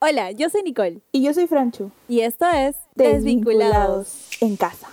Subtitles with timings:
[0.00, 1.90] Hola, yo soy Nicole Y yo soy Franchu.
[2.08, 4.30] y esto es Desvinculados.
[4.40, 4.86] en casa.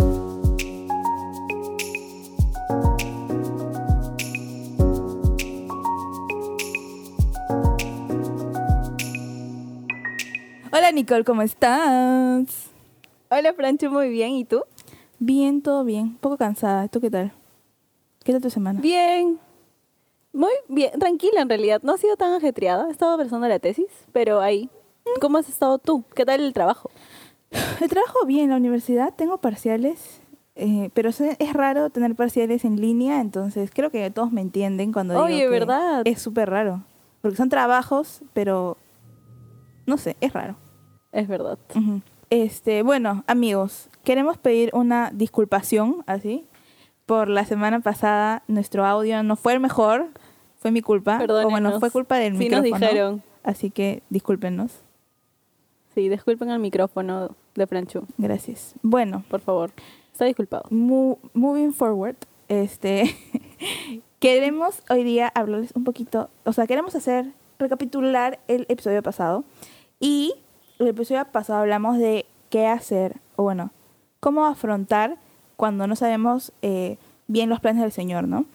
[10.71, 12.69] Hola Nicole, ¿cómo estás?
[13.29, 14.63] Hola Franchu, muy bien, ¿y tú?
[15.19, 16.01] Bien, todo bien.
[16.03, 16.87] Un poco cansada.
[16.89, 17.31] ¿Tú qué tal?
[18.23, 18.81] ¿Qué tal tu semana?
[18.81, 19.39] Bien,
[20.33, 23.87] muy bien, tranquila en realidad, no ha sido tan ajetreada, he estado pensando la tesis,
[24.11, 24.69] pero ahí.
[25.21, 26.03] ¿Cómo has estado tú?
[26.13, 26.89] ¿Qué tal el trabajo?
[27.81, 30.21] El trabajo bien en la universidad, tengo parciales,
[30.55, 35.13] eh, pero es, raro tener parciales en línea, entonces creo que todos me entienden cuando
[35.13, 36.01] digo Oye, que ¿verdad?
[36.05, 36.83] Es súper raro,
[37.21, 38.77] porque son trabajos, pero
[39.85, 40.55] no sé, es raro.
[41.11, 41.57] Es verdad.
[42.29, 46.45] Este, bueno, amigos, queremos pedir una disculpación, así,
[47.05, 50.07] por la semana pasada nuestro audio no fue el mejor,
[50.57, 53.23] fue mi culpa, o bueno, fue culpa del Sí nos micrófono, dijeron.
[53.43, 54.84] así que discúlpenos,
[55.95, 58.75] Sí, disculpen al micrófono de Franchu, gracias.
[58.81, 59.71] Bueno, por favor.
[60.11, 60.65] Está disculpado.
[60.69, 62.15] Mo- moving forward,
[62.49, 63.15] este,
[64.19, 69.43] queremos hoy día hablarles un poquito, o sea, queremos hacer, recapitular el episodio pasado.
[69.99, 70.33] Y
[70.79, 73.71] el episodio pasado hablamos de qué hacer, o bueno,
[74.19, 75.17] cómo afrontar
[75.55, 78.45] cuando no sabemos eh, bien los planes del Señor, ¿no?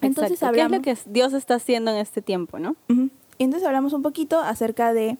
[0.00, 0.54] Entonces Exacto.
[0.54, 0.78] ¿Qué es hablamos...
[0.78, 2.74] lo que Dios está haciendo en este tiempo, no?
[2.88, 3.10] Ujú.
[3.38, 5.18] Y Entonces hablamos un poquito acerca de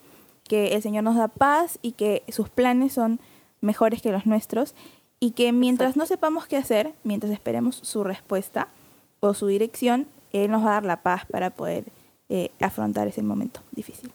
[0.49, 3.21] que el Señor nos da paz y que sus planes son
[3.61, 4.75] mejores que los nuestros
[5.21, 8.69] y que mientras no sepamos qué hacer, mientras esperemos su respuesta
[9.21, 11.85] o su dirección, Él nos va a dar la paz para poder
[12.29, 14.13] eh, afrontar ese momento difícil.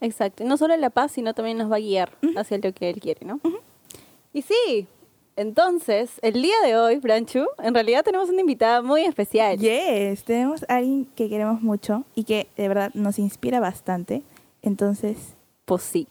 [0.00, 0.44] Exacto.
[0.44, 3.26] No solo la paz, sino también nos va a guiar hacia lo que Él quiere,
[3.26, 3.40] ¿no?
[4.32, 4.88] Y sí,
[5.36, 9.58] entonces, el día de hoy, Franchu, en realidad tenemos una invitada muy especial.
[9.58, 14.22] Yes, tenemos a alguien que queremos mucho y que de verdad nos inspira bastante.
[14.62, 15.16] Entonces,
[15.70, 16.08] Pues sí.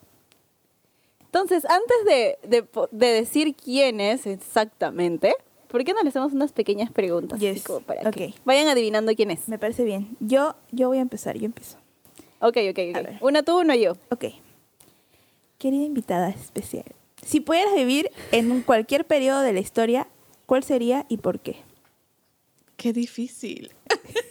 [1.25, 5.35] Entonces, antes de, de decir quién es exactamente,
[5.67, 7.35] ¿por qué no le hacemos unas pequeñas preguntas?
[7.35, 7.63] así Yes.
[7.63, 9.49] como para que vayan adivinando quién es.
[9.49, 10.15] me parece bien.
[10.21, 11.75] Yo, yo voy a empezar, yo empiezo.
[12.39, 13.07] Ok, ok, ok.
[13.21, 13.97] Una tú, una yo.
[14.11, 14.27] Ok.
[15.57, 16.85] Querida invitada especial,
[17.21, 20.07] si pudieras vivir en cualquier periodo de la historia,
[20.45, 21.57] ¿cuál sería y por qué?
[22.77, 23.71] Qué difícil.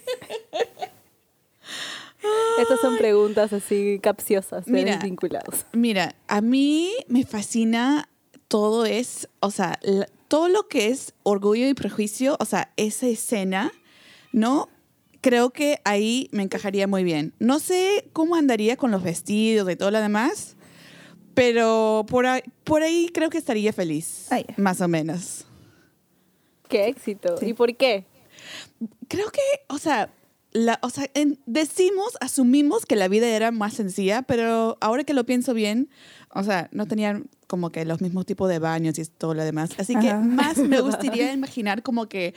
[2.59, 4.95] Estas son preguntas así capciosas de Mira.
[4.95, 5.65] desvinculados.
[5.71, 8.09] Mira, a mí me fascina
[8.49, 9.79] todo es, o sea,
[10.27, 13.71] todo lo que es orgullo y prejuicio, o sea, esa escena,
[14.33, 14.69] ¿no?
[15.21, 17.33] Creo que ahí me encajaría muy bien.
[17.39, 20.55] No sé cómo andaría con los vestidos y todo lo demás,
[21.33, 25.45] pero por ahí, por ahí creo que estaría feliz, más o menos.
[26.67, 27.37] Qué éxito.
[27.37, 27.47] Sí.
[27.47, 28.05] ¿Y por qué?
[29.07, 30.11] Creo que, o sea,
[30.51, 35.13] la, o sea en- decimos, asumimos que la vida era más sencilla, pero ahora que
[35.13, 35.89] lo pienso bien,
[36.33, 39.71] o sea, no tenían como que los mismos tipos de baños y todo lo demás.
[39.77, 40.19] Así que Ajá.
[40.19, 42.33] más me gustaría imaginar como que,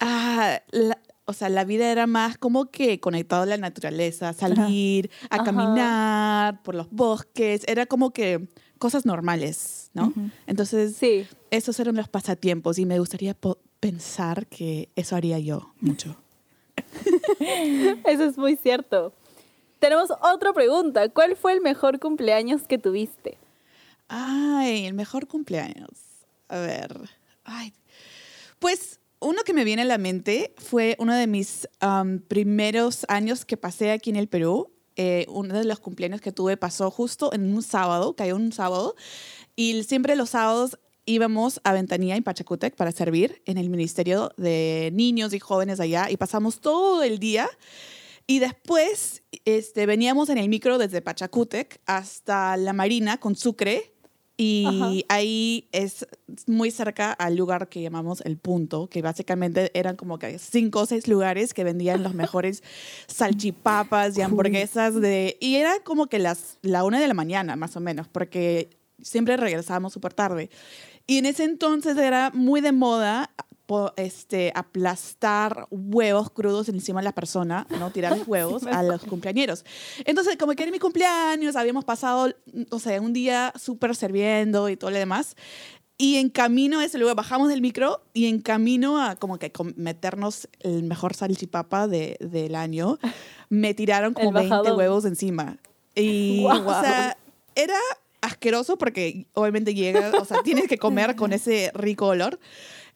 [0.00, 5.10] ah, la- o sea, la vida era más como que conectado a la naturaleza, salir
[5.28, 5.44] a Ajá.
[5.44, 8.48] caminar por los bosques, era como que
[8.78, 10.12] cosas normales, ¿no?
[10.46, 11.26] Entonces, Sí.
[11.50, 13.36] esos eran los pasatiempos y me gustaría
[13.80, 16.16] pensar que eso haría yo mucho.
[18.04, 19.12] Eso es muy cierto.
[19.78, 21.08] Tenemos otra pregunta.
[21.08, 23.38] ¿Cuál fue el mejor cumpleaños que tuviste?
[24.08, 25.90] Ay, el mejor cumpleaños.
[26.48, 26.96] A ver.
[27.44, 27.72] Ay.
[28.58, 31.68] Pues uno que me viene a la mente fue uno de mis
[32.28, 34.70] primeros años que pasé aquí en el Perú.
[34.96, 38.96] Eh, uno de los cumpleaños que tuve pasó justo en un sábado, cayó un sábado.
[39.54, 40.78] Y siempre los sábados
[41.08, 46.10] íbamos a Ventanilla en Pachacútec para servir en el Ministerio de Niños y Jóvenes allá
[46.10, 47.48] y pasamos todo el día.
[48.26, 53.92] Y después este, veníamos en el micro desde Pachacútec hasta la Marina con Sucre.
[54.40, 56.06] Y ahí es
[56.46, 60.86] muy cerca al lugar que llamamos El Punto, que básicamente eran como que cinco o
[60.86, 62.62] seis lugares que vendían los mejores
[63.08, 65.36] salchipapas y hamburguesas de...
[65.40, 68.70] Y era como que las, la una de la mañana, más o menos, porque
[69.02, 70.50] siempre regresábamos súper tarde.
[71.08, 73.30] Y en ese entonces era muy de moda
[73.96, 77.90] este, aplastar huevos crudos encima de la persona, ¿no?
[77.90, 79.64] Tirar los huevos a los cumpleañeros.
[80.04, 82.32] Entonces, como que era mi cumpleaños, habíamos pasado,
[82.70, 85.34] o sea, un día súper sirviendo y todo lo demás.
[85.96, 89.50] Y en camino a ese lugar, bajamos del micro y en camino a como que
[89.76, 92.98] meternos el mejor salchipapa de, del año,
[93.48, 94.78] me tiraron como El 20 bajadón.
[94.78, 95.56] huevos encima.
[95.94, 96.68] Y, Guau.
[96.68, 97.16] o sea,
[97.54, 97.78] era
[98.20, 102.38] asqueroso porque obviamente llega, o sea, tienes que comer con ese rico olor.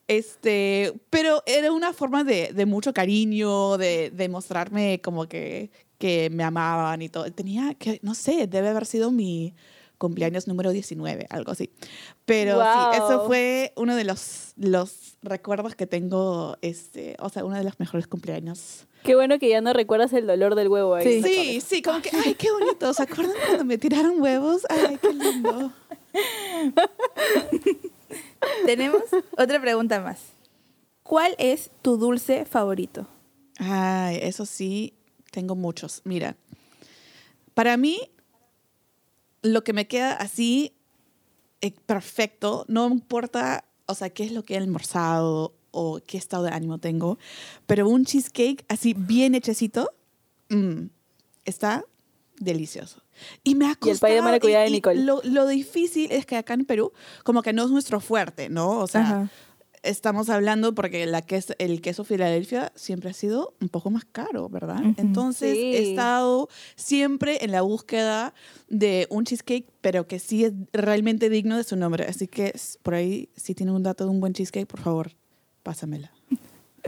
[0.07, 6.29] Este, pero era una forma de, de mucho cariño, de, de mostrarme como que, que
[6.29, 7.31] me amaban y todo.
[7.31, 9.55] Tenía que, no sé, debe haber sido mi
[9.97, 11.71] cumpleaños número 19, algo así.
[12.25, 17.55] Pero sí, eso fue uno de los, los recuerdos que tengo, este, o sea, uno
[17.55, 18.87] de los mejores cumpleaños.
[19.03, 21.21] Qué bueno que ya no recuerdas el dolor del huevo ahí.
[21.21, 21.23] Sí.
[21.23, 22.93] Sí, sí, como que, ay, qué bonito.
[22.93, 24.63] ¿Se acuerdan cuando me tiraron huevos?
[24.69, 25.73] Ay, qué lindo.
[28.65, 29.01] Tenemos
[29.37, 30.19] otra pregunta más.
[31.03, 33.07] ¿Cuál es tu dulce favorito?
[33.59, 34.93] Ay, eso sí,
[35.31, 36.01] tengo muchos.
[36.05, 36.37] Mira,
[37.53, 37.99] para mí,
[39.41, 40.73] lo que me queda así
[41.61, 46.43] eh, perfecto, no importa, o sea, qué es lo que he almorzado o qué estado
[46.43, 47.17] de ánimo tengo,
[47.65, 49.89] pero un cheesecake así bien hechecito,
[50.49, 50.85] mm,
[51.45, 51.83] está
[52.39, 53.01] delicioso.
[53.43, 55.03] Y me ha Y el pay de costado- maracuyá de Nicole.
[55.03, 56.91] Lo, lo difícil es que acá en Perú,
[57.23, 58.79] como que no es nuestro fuerte, ¿no?
[58.79, 59.29] O sea, Ajá.
[59.83, 61.23] estamos hablando porque la
[61.59, 64.79] el queso Filadelfia siempre ha sido un poco más caro, ¿verdad?
[64.81, 64.95] Ujú.
[64.97, 65.89] Entonces he Sí.
[65.91, 68.33] estado siempre en la búsqueda
[68.69, 72.05] de un cheesecake, pero que sí es realmente digno de su nombre.
[72.05, 75.11] Así que por ahí, si tiene un dato de un buen cheesecake, por favor,
[75.63, 76.11] pásamela.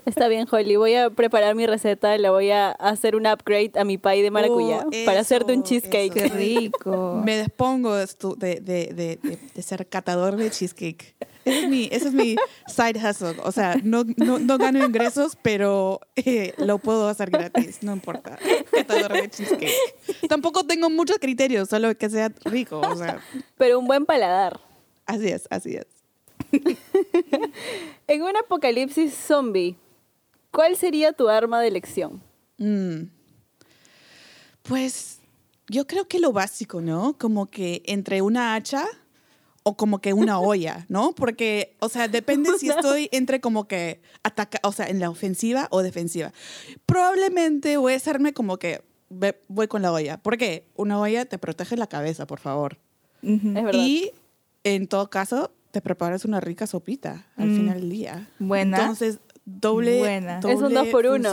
[0.06, 0.76] Está bien, Holly.
[0.76, 2.18] Voy a preparar mi receta.
[2.18, 5.54] Le voy a hacer un upgrade a mi pie de maracuyá Oh, para eso, hacerte
[5.54, 6.16] un cheesecake.
[6.16, 6.34] eso.
[6.34, 7.22] Qué rico.
[7.26, 11.16] Me despongo de, estu- de, de- de- de- de ser catador de cheesecake.
[11.46, 12.36] Ese es mi, ese es mi
[12.68, 13.36] side hustle.
[13.44, 18.38] O sea, no, no, no gano ingresos, pero eh, lo puedo hacer gratis, no importa.
[18.72, 20.28] Catador de cheesecake.
[20.28, 22.82] Tampoco tengo muchos criterios, solo que sea rico.
[22.82, 23.22] O sea,
[23.58, 24.60] Pero un buen paladar.
[25.06, 25.86] así es, así es.
[28.08, 29.76] En un apocalipsis zombie,
[30.52, 32.22] ¿cuál sería tu arma de elección?
[32.58, 33.10] Mm.
[34.64, 35.20] Pues
[35.68, 37.18] yo creo que lo básico, ¿no?
[37.18, 38.86] Como que entre una hacha
[39.64, 41.14] o como que una olla, ¿no?
[41.16, 45.68] Porque, o sea, depende si estoy entre como que ataca, o sea, en la ofensiva
[45.72, 46.32] o defensiva.
[46.86, 48.84] Probablemente voy a hacerme como que
[49.48, 50.18] voy con la olla.
[50.18, 50.68] ¿Por qué?
[50.76, 52.78] Una olla te protege la cabeza, por favor.
[53.24, 53.50] Ujú.
[53.50, 53.80] Es verdad.
[53.80, 54.12] Y
[54.64, 57.56] en todo caso, te preparas una rica sopita al Mm.
[57.58, 58.30] final del día.
[58.40, 58.78] Buena.
[58.80, 60.00] Entonces, doble.
[60.00, 60.40] Buena.
[60.40, 61.30] Es un doble dos por uno.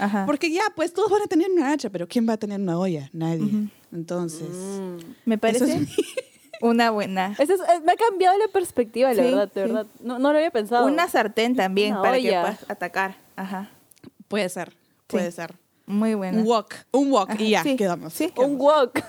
[0.00, 0.26] Ajá.
[0.26, 2.76] Porque ya, pues todos van a tener una hacha, pero ¿quién va a tener una
[2.80, 3.08] olla?
[3.12, 3.68] Nadie.
[3.92, 4.96] Entonces, Mm.
[5.24, 5.86] Me parece es mi-
[6.62, 7.36] una buena.
[7.38, 9.68] Eso es- eh, me ha cambiado la perspectiva, la Sí, verdad, de sí.
[9.68, 9.86] verdad.
[10.00, 10.84] No, no lo había pensado.
[10.84, 12.28] Una sartén también Una para olla.
[12.28, 13.16] que puedas atacar.
[13.36, 13.70] Ajá.
[14.26, 15.54] puede ser, puede ser.
[15.86, 16.38] Muy buena.
[16.40, 18.12] Un wok, un wok Ajá, y ya, sí, quedamos.
[18.12, 18.32] sí.
[18.36, 18.98] Un wok.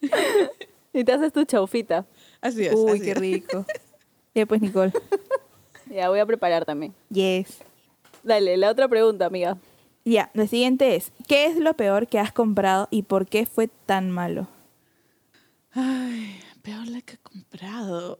[0.92, 2.06] y te haces tu chaufita.
[2.40, 2.74] Así es.
[2.74, 3.18] Uy, así qué es.
[3.18, 3.66] rico.
[4.34, 4.92] ya pues, Nicole.
[5.90, 6.94] Ya voy a preparar también.
[7.10, 7.58] Yes.
[8.22, 9.56] Dale, la otra pregunta, amiga.
[10.04, 13.68] Ya, la siguiente es, ¿qué es lo peor que has comprado y por qué fue
[13.68, 14.48] tan malo?
[15.72, 18.18] Ay, peor la que he comprado.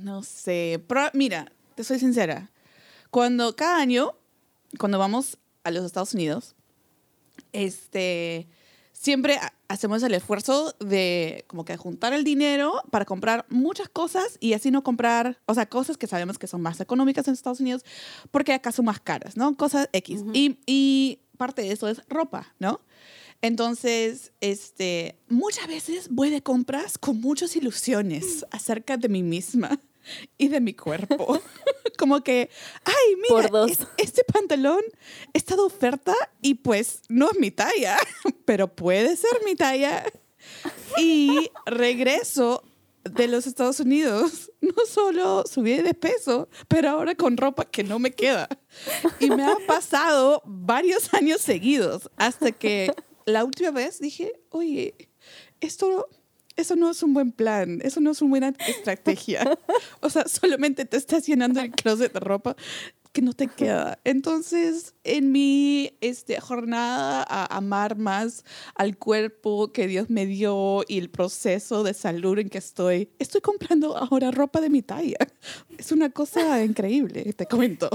[0.00, 0.82] No sé.
[0.86, 2.50] Pero, mira, te soy sincera.
[3.10, 4.14] Cuando cada año,
[4.78, 6.54] cuando vamos a los Estados Unidos,
[7.52, 8.48] este,
[8.92, 9.38] siempre
[9.70, 14.72] hacemos el esfuerzo de como que juntar el dinero para comprar muchas cosas y así
[14.72, 17.84] no comprar, o sea, cosas que sabemos que son más económicas en Estados Unidos
[18.32, 19.56] porque acá son más caras, ¿no?
[19.56, 20.24] Cosas X.
[20.32, 22.80] Y, y parte de eso es ropa, ¿no?
[23.42, 29.80] Entonces, este, muchas veces voy de compras con muchas ilusiones acerca de mí misma
[30.38, 31.40] y de mi cuerpo.
[31.98, 32.48] Como que,
[32.84, 33.70] ay, mira, Por dos.
[33.72, 34.80] es- este pantalón
[35.32, 37.96] está de oferta y pues no es mi talla,
[38.44, 40.04] pero puede ser mi talla.
[40.98, 42.64] Y regreso
[43.04, 47.98] de los Estados Unidos, no solo subí de peso, pero ahora con ropa que no
[47.98, 48.48] me queda.
[49.20, 52.92] Y me ha pasado varios años seguidos hasta que
[53.26, 54.94] la última vez dije, oye,
[55.60, 56.08] esto,
[56.56, 59.58] eso no es un buen plan, eso no es una buena estrategia.
[60.02, 62.56] O sea, solamente te estás llenando el closet de ropa
[63.12, 63.98] que no te queda.
[64.04, 70.98] Entonces, en mi este, jornada a amar más al cuerpo que Dios me dio y
[70.98, 75.18] el proceso de salud en que estoy, estoy comprando ahora ropa de mi talla.
[75.76, 77.90] Es una cosa increíble, te cuento.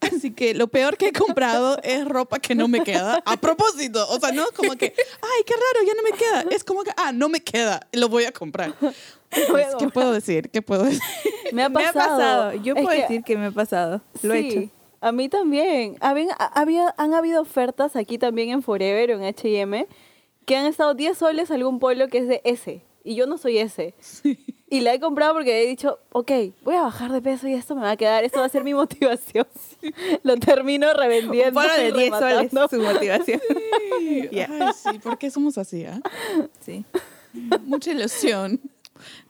[0.00, 3.22] Así que lo peor que he comprado es ropa que no me queda.
[3.26, 6.56] A propósito, o sea, no como que, ay, qué raro, ya no me queda.
[6.56, 8.74] Es como que, ah, no me queda, lo voy a comprar.
[9.50, 10.50] Pues, ¿Qué puedo decir?
[10.50, 11.00] ¿Qué puedo decir?
[11.52, 12.16] Me ha Me ha pasado.
[12.16, 12.52] pasado.
[12.54, 14.00] Yo Es puedo que- decir que me ha pasado.
[14.22, 14.70] Lo he Sí, hecho.
[15.00, 15.96] A mí también.
[16.00, 19.86] Habían, ha- había, han habido ofertas aquí también en Forever o en H&M
[20.44, 22.82] que han estado 10 soles algún polo que es de S.
[23.04, 23.94] Y yo no soy S.
[24.68, 26.32] Y la he comprado porque he dicho, ok,
[26.64, 28.64] voy a bajar de peso y esto me va a quedar, esto va a ser
[28.64, 29.46] mi motivación.
[30.24, 31.60] Lo termino Un revendiendo.
[31.60, 33.40] polo de y 10 soles su motivación.
[34.32, 34.48] Ya.
[34.50, 35.84] Ay, sí, ¿por qué somos así?
[35.84, 36.00] ah?
[36.60, 36.84] Sí.
[37.64, 38.60] Mucha ilusión.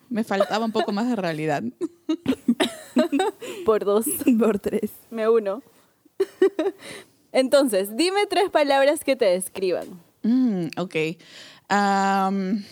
[0.08, 1.62] Me faltaba un poco más de realidad.
[3.64, 4.06] Por dos.
[4.38, 4.90] Por tres.
[5.10, 5.62] Me uno.
[7.32, 10.00] Entonces, dime tres palabras que te describan.
[10.22, 10.94] Mm, ok.
[11.68, 12.64] Am,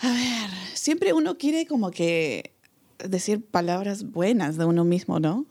[0.00, 2.54] a ver, siempre uno quiere como que
[2.98, 5.46] decir palabras buenas de uno mismo, ¿no?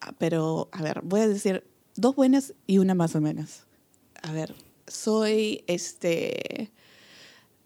[0.00, 1.64] Ah, Pero, a ver, voy a decir
[1.96, 3.62] dos buenas y una más o menos.
[4.22, 4.54] A ver,
[4.86, 6.70] soy este.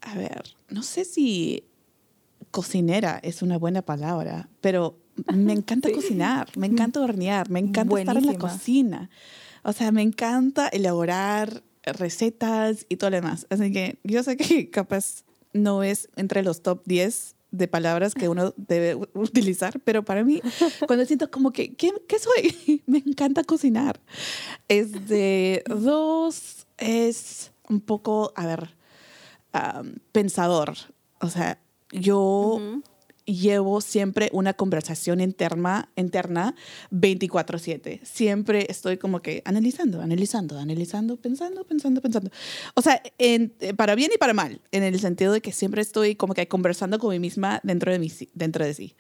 [0.01, 1.65] A ver, no sé si
[2.51, 4.99] cocinera es una buena palabra, pero
[5.35, 5.95] me encanta Sí.
[5.95, 9.11] cocinar, me encanta hornear, me encanta estar en la cocina.
[9.65, 13.47] O sea, me encanta elaborar recetas y todo lo demás.
[13.51, 18.29] Así que yo sé que capaz no es entre los top 10 de palabras que
[18.29, 20.43] uno debe utilizar, pero para mí,
[20.87, 22.83] cuando siento como que, ¿qué, qué soy?
[22.87, 24.01] Me encanta cocinar.
[24.69, 28.77] Es de dos, es un poco, a ver,
[30.13, 30.75] pensador.
[31.21, 32.61] O sea, yo
[33.25, 36.55] llevo siempre una conversación interna, interna
[36.91, 38.01] 24/7.
[38.03, 42.31] Siempre estoy como que analizando, analizando, analizando, pensando, pensando, pensando.
[42.75, 45.83] O sea, en- eh, para bien y para mal, en el sentido de que siempre
[45.83, 48.97] estoy como que conversando con mí misma dentro de, mí, dentro de sí.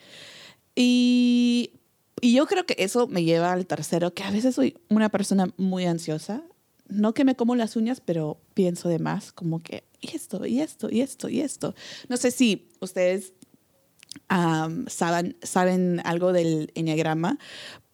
[0.74, 1.72] Y,
[2.20, 5.48] y yo creo que eso me lleva al tercero, que a veces soy una persona
[5.56, 6.42] muy ansiosa.
[6.88, 10.60] No que me como las uñas, pero pienso de más, como que y esto, y
[10.60, 11.74] esto, y esto, y esto.
[12.08, 13.32] No sé si ustedes
[14.28, 17.38] am, saben, saben algo del enneagrama,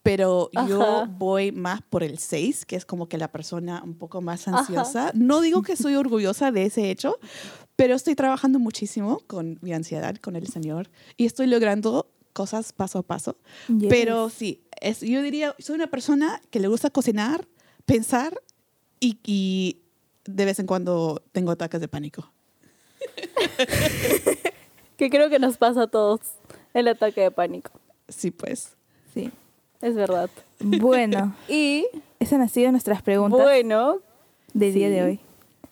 [0.03, 4.21] pero yo voy más por el 6, que es como que la persona un poco
[4.21, 4.59] más Ajá.
[4.59, 5.11] ansiosa.
[5.15, 7.17] No digo que soy orgullosa de ese hecho,
[7.75, 12.99] pero estoy trabajando muchísimo con mi ansiedad, con el Señor, y estoy logrando cosas paso
[12.99, 13.37] a paso.
[13.67, 13.87] Yes.
[13.89, 17.47] Pero sí, es, yo diría, soy una persona que le gusta cocinar,
[17.85, 18.39] pensar
[19.05, 19.77] y, y
[20.25, 22.31] de vez en cuando tengo ataques de pánico.
[24.97, 26.21] Que creo que nos pasa a todos
[26.73, 27.71] el ataque de pánico.
[28.07, 28.75] Sí, pues.
[29.13, 29.31] Sí.
[29.81, 30.29] Es verdad.
[30.59, 31.85] Bueno, Y
[32.19, 33.99] esas han sido nuestras preguntas bueno,
[34.53, 35.19] del día de hoy.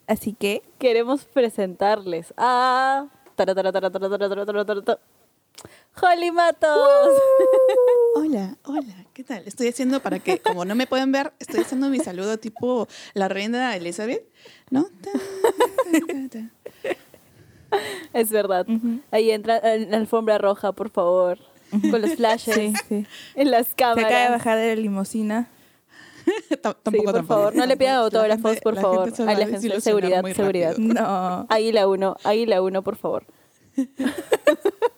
[0.08, 3.08] Así que, queremos presentarles a...
[6.02, 6.80] Holly Matos.
[8.16, 9.44] Hola, hola, ¿qué tal?
[9.46, 13.28] Estoy haciendo para que, como no me pueden ver, estoy haciendo mi saludo tipo la
[13.28, 14.24] reina Elizabeth,
[14.72, 14.86] ¿no?
[15.02, 17.78] Ta, ta, ta, ta.
[18.14, 18.66] Es verdad.
[19.12, 21.38] Ahí entra en la alfombra roja, por favor.
[21.90, 23.06] Con los flashes sí, sí.
[23.36, 24.06] en las Se cámaras.
[24.06, 25.50] acaba de bajar de la limusina.
[26.26, 27.26] Sí, Tampoco, por tampoco.
[27.28, 29.06] favor, no le pidan La autógrafos, gente- por la favor.
[29.14, 30.70] gente se a desilusionar Seguridad, muy seguridad.
[30.72, 30.94] rápido.
[30.94, 31.46] No.
[31.50, 33.26] Águila 1, Águila 1, por favor.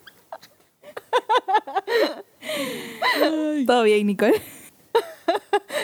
[3.65, 4.41] Todo bien, Nicole.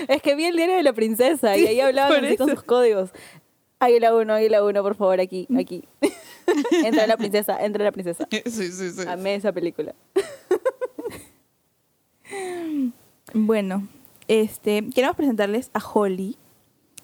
[0.08, 2.48] Es que vi el diario de la princesa y ahí hablaban con eso.
[2.48, 3.10] sus códigos.
[3.79, 5.84] Águila 1, Águila 1, por favor, aquí, aquí.
[6.86, 8.27] entra la princesa, entra la princesa.
[8.29, 9.08] Sí, sí, sí.
[9.08, 9.96] Amé esa película.
[13.34, 13.88] Bueno,
[14.27, 16.38] este, queremos presentarles a Holly,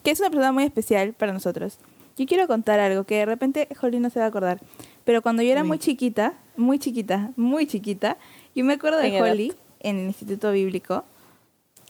[0.03, 1.79] que es una persona muy especial para nosotros.
[2.17, 4.59] Yo quiero contar algo que de repente Holly no se va a acordar,
[5.05, 5.67] pero cuando yo era Uy.
[5.67, 8.17] muy chiquita, muy chiquita, muy chiquita,
[8.57, 9.31] yo me acuerdo de En edad.
[9.31, 11.03] Holly en el Instituto Bíblico,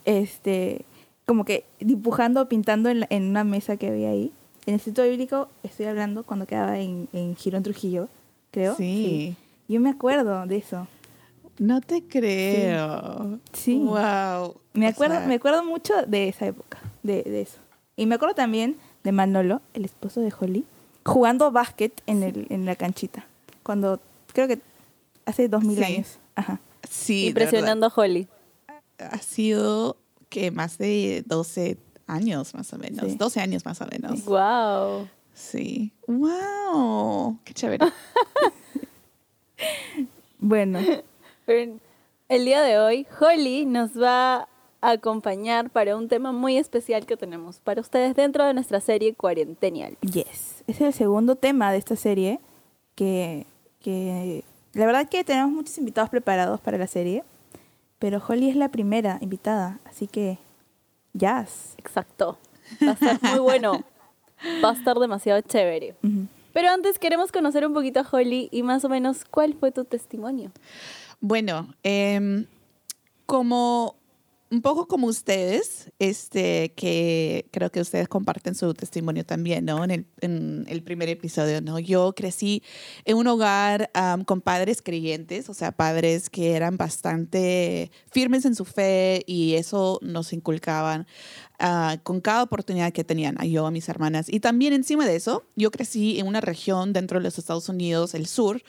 [0.05, 0.85] este,
[1.25, 4.31] como que dibujando o pintando en, la- en una mesa que había ahí.
[4.65, 8.09] En el Instituto Bíblico estoy hablando cuando quedaba en, en Girón Trujillo,
[8.51, 8.75] creo.
[8.75, 9.35] Sí.
[9.67, 10.87] Yo me acuerdo de eso.
[11.59, 13.39] No te creo.
[13.53, 13.77] Sí.
[13.79, 14.55] Wow.
[14.73, 17.57] Me O acuerdo, sea, me acuerdo mucho de esa época, de, de eso.
[17.95, 20.65] Y me acuerdo también de Manolo, el esposo de Holly,
[21.05, 23.25] jugando básquet en, el, en la canchita.
[23.63, 23.99] Cuando,
[24.33, 24.59] creo que
[25.25, 25.83] hace dos mil Sí.
[25.83, 26.19] años.
[26.37, 26.61] Ajá.
[26.89, 28.27] Sí, Impresionando a Holly.
[28.99, 29.97] Ha sido
[30.29, 33.11] que más de 12 años más o menos.
[33.11, 33.17] Sí.
[33.17, 34.23] 12 años más o menos.
[34.25, 35.07] Wow.
[35.33, 35.91] Sí.
[36.07, 37.39] Wow.
[37.43, 37.85] Qué chévere.
[40.39, 40.77] Bueno,
[41.47, 44.47] el día de hoy, Holly nos va
[44.81, 49.15] a acompañar para un tema muy especial que tenemos para ustedes dentro de nuestra serie
[49.15, 49.97] Cuarentenial.
[50.01, 50.63] yes.
[50.67, 52.39] Es el segundo tema de esta serie
[52.93, 53.47] que,
[53.79, 54.43] que
[54.77, 57.23] la verdad que tenemos muchos invitados preparados para la serie,
[57.99, 60.37] pero Holly es la primera invitada, así que
[61.13, 61.73] jazz.
[61.77, 62.37] Exacto.
[62.83, 63.83] Va a estar muy bueno.
[64.63, 65.95] Va a estar demasiado chévere.
[66.53, 69.83] Pero antes queremos conocer un poquito a Holly y más o menos cuál fue tu
[69.83, 70.51] testimonio.
[71.19, 72.45] Bueno, em,
[73.25, 73.95] como
[74.49, 79.83] un poco como ustedes, este, que creo que ustedes comparten su testimonio también, ¿no?
[79.83, 81.79] En el, en el primer episodio, ¿no?
[81.79, 82.63] Yo crecí
[83.03, 83.91] en un hogar
[84.25, 89.99] con padres creyentes, o sea, padres que eran bastante firmes en su fe y eso
[90.01, 91.07] nos inculcaban
[91.59, 94.27] ah, con cada oportunidad que tenían a yo, a mis hermanas.
[94.29, 98.13] Y también encima de eso, yo crecí en una región dentro de los Estados Unidos,
[98.13, 98.61] el sur,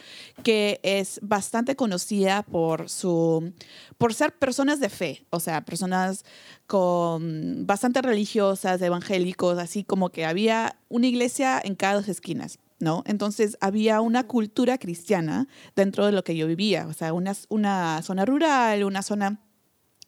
[0.42, 3.52] que es bastante conocida por su
[3.98, 6.24] por ser personas de fe, o sea, personas
[6.66, 12.58] con bastante religiosas, evangélicos, así como que había una iglesia en cada dos esquinas.
[12.80, 13.02] ¿no?
[13.06, 18.02] Entonces había una cultura cristiana dentro de lo que yo vivía, o sea, una, una
[18.02, 19.40] zona rural, una zona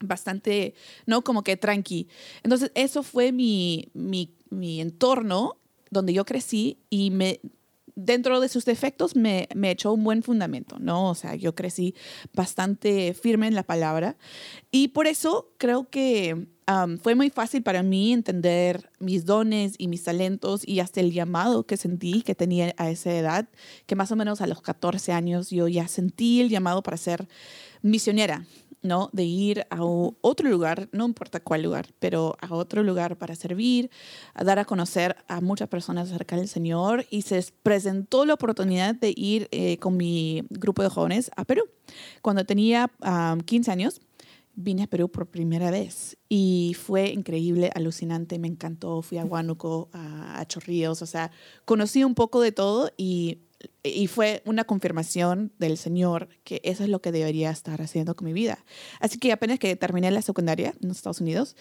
[0.00, 0.74] bastante,
[1.06, 1.22] ¿no?
[1.22, 2.08] Como que tranqui.
[2.42, 5.56] Entonces eso fue mi, mi, mi entorno
[5.90, 7.40] donde yo crecí y me
[7.96, 11.10] dentro de sus defectos me, me, echó un buen fundamento, ¿no?
[11.10, 11.94] O sea, yo crecí
[12.32, 14.16] bastante firme en la palabra
[14.70, 16.46] y por eso creo que
[17.02, 21.64] fue muy fácil para mí entender mis dones y mis talentos y hasta el llamado
[21.66, 23.48] que sentí que tenía a esa edad,
[23.86, 27.26] que más o menos a los 14 años yo ya sentí el llamado para ser
[27.82, 28.46] misionera,
[28.82, 29.10] ¿no?
[29.12, 33.90] De ir a otro lugar, no importa cuál lugar, pero a otro lugar para servir,
[34.34, 37.06] a dar a conocer a muchas personas acerca del Señor.
[37.10, 41.64] Y se presentó la oportunidad de ir eh, con mi grupo de jóvenes a Perú.
[42.22, 42.90] Cuando tenía
[43.44, 44.00] 15 años,
[44.54, 49.02] vine a Perú por primera vez y fue increíble, alucinante, me encantó.
[49.02, 51.30] Fui a Huánuco, a, a Chorrillos, o sea,
[51.64, 53.38] conocí un poco de todo y
[53.82, 58.26] y fue una confirmación del Señor que eso es lo que debería estar haciendo con
[58.26, 58.64] mi vida.
[59.00, 61.56] Así que apenas que terminé la secundaria en los Estados Unidos,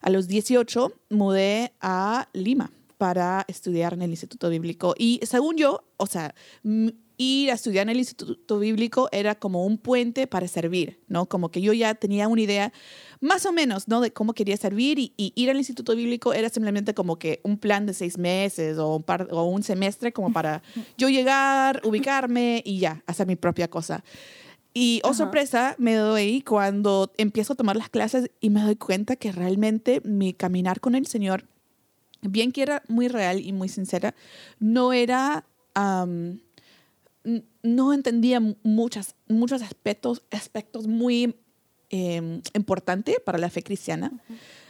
[0.00, 4.94] a los 18 mudé a Lima para estudiar en el Instituto Bíblico.
[4.96, 6.34] Y según yo, o sea,
[7.24, 11.26] ir a estudiar en el Instituto Bíblico era como un puente para servir, ¿no?
[11.26, 12.72] Como que yo ya tenía una idea
[13.20, 14.00] más o menos, ¿no?
[14.00, 17.86] De cómo quería servir y, ir al Instituto Bíblico era simplemente como que un plan
[17.86, 20.62] de seis meses o un, par, o un semestre como para
[20.98, 24.04] yo llegar, ubicarme y ya, hacer mi propia cosa.
[24.76, 29.14] Y, oh sorpresa, me doy cuando empiezo a tomar las clases y me doy cuenta
[29.14, 31.46] que realmente mi caminar con el Señor,
[32.22, 34.16] bien que era muy real y muy sincera,
[34.58, 35.44] no era
[37.62, 41.36] no entendía muchas, muchos aspectos, aspectos muy
[41.90, 44.12] em, importantes para la fe cristiana.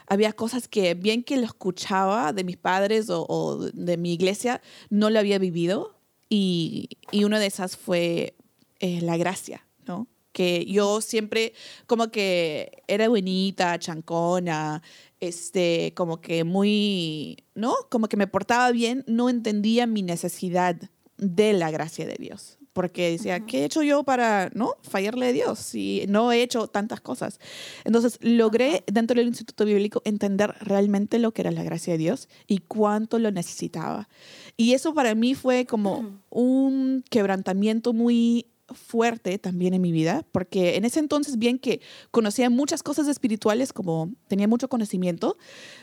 [0.07, 5.11] Había cosas que bien que lo escuchaba de mis padres o, de mi iglesia, no
[5.11, 5.99] lo había vivido.
[6.29, 8.37] Y, y una de esas fue
[8.81, 10.09] eh, la gracia, ¿no?
[10.35, 11.55] que yo siempre
[11.87, 14.83] como que era bonita, chancona,
[15.21, 17.75] este, como que muy, ¿no?
[17.89, 20.77] Como que me portaba bien, no entendía mi necesidad
[21.19, 22.59] de la gracia de Dios.
[22.73, 26.67] Porque decía, ¿qué he hecho yo para no fallarle a Dios si no he hecho
[26.67, 27.39] tantas cosas?
[27.85, 32.29] Entonces logré dentro del Instituto Bíblico entender realmente lo que era la gracia de Dios
[32.49, 34.09] y cuánto lo necesitaba.
[34.57, 40.77] Y eso para mí fue como un quebrantamiento muy fuerte también en mi vida, porque
[40.77, 45.37] en ese entonces, bien que conocía muchas cosas espirituales, como tenía mucho conocimiento,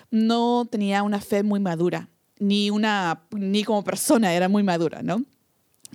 [0.09, 2.09] no tenía una fe muy madura
[2.41, 5.23] ni una, ni como persona era muy madura, ¿no?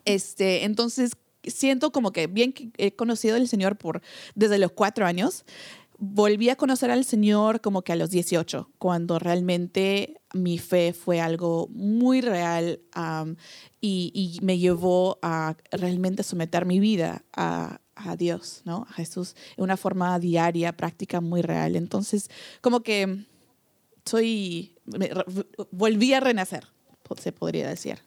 [0.04, 4.00] Este, entonces, siento como que bien que he conocido al Señor por,
[4.36, 5.44] desde los cuatro años,
[5.98, 11.20] volví a conocer al Señor como que a los 18, cuando realmente mi fe fue
[11.20, 12.80] algo muy real
[13.80, 18.86] y, me llevó a realmente someter mi vida a, a, Dios, ¿no?
[18.88, 21.74] A Jesús, en una forma diaria, práctica, muy real.
[21.74, 22.30] Entonces,
[22.60, 23.26] como que
[24.04, 24.75] soy,
[25.70, 26.66] volví a renacer,
[27.18, 27.98] se podría decir.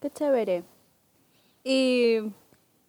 [0.00, 0.64] Qué chévere.
[1.64, 2.18] Y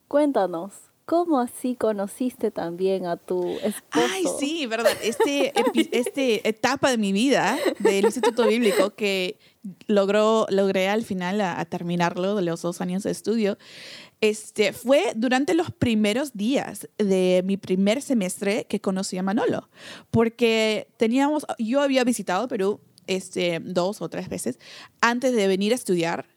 [0.07, 0.73] cuéntanos,
[1.07, 4.05] ¿cómo así conociste también a tu esposo?
[4.11, 4.91] Ay, sí, verdad.
[5.01, 5.53] Este,
[5.97, 9.39] este etapa de mi vida del Instituto Bíblico que
[9.87, 13.57] logró, logré al final a terminarlo de los dos años de estudio,
[14.19, 19.69] este, fue durante los primeros días de mi primer semestre que conocí a Manolo,
[20.11, 24.59] porque teníamos, yo había visitado Perú este, dos o tres veces
[24.99, 26.27] antes de venir a estudiar,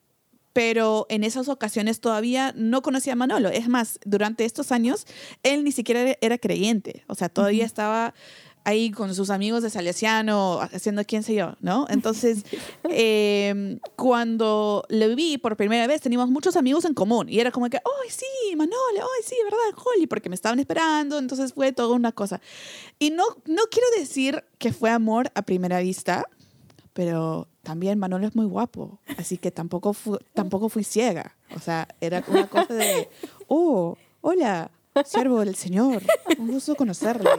[0.52, 3.48] pero en esas ocasiones todavía no conocía a Manolo.
[3.48, 5.06] Es más, durante estos años,
[5.42, 8.14] él ni siquiera era creyente, o sea, todavía estaba
[8.64, 11.86] ahí con sus amigos de Salesiano, haciendo quién sé yo, ¿no?
[11.88, 12.44] Entonces,
[12.84, 17.68] em, cuando le vi por primera vez, teníamos muchos amigos en común y era como
[17.68, 18.76] que, ¡ay, sí, Manolo!
[18.96, 20.06] ¡ay, sí, verdad, Holly!
[20.06, 22.40] Porque me estaban esperando, entonces fue toda una cosa.
[22.98, 26.26] Y no, no quiero decir que fue amor a primera vista,
[26.92, 29.94] pero también Manolo es muy guapo, así que tampoco,
[30.34, 31.36] tampoco fui ciega.
[31.54, 33.08] O sea, era una cosa de,
[33.48, 34.70] ¡oh, hola!
[35.04, 36.02] Siervo del Señor,
[36.38, 37.30] un gusto conocerle.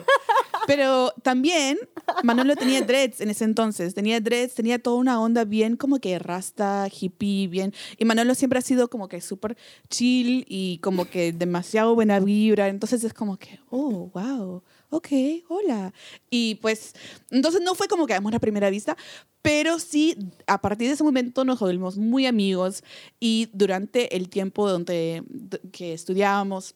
[0.67, 1.77] Pero también
[2.23, 3.93] Manolo tenía dreads en ese entonces.
[3.93, 7.73] Tenía dreads, tenía toda una onda bien como que rasta, hippie, bien.
[7.97, 9.57] Y Manolo siempre ha sido como que súper
[9.89, 12.69] chill y como que demasiado buena vibra.
[12.69, 15.07] Entonces es como que, oh, wow, ok,
[15.49, 15.93] hola.
[16.29, 16.93] Y pues,
[17.31, 18.95] entonces no fue como que amor a primera vista,
[19.41, 22.83] pero sí, a partir de ese momento nos volvimos muy amigos
[23.19, 25.23] y durante el tiempo donde,
[25.71, 26.75] que estudiábamos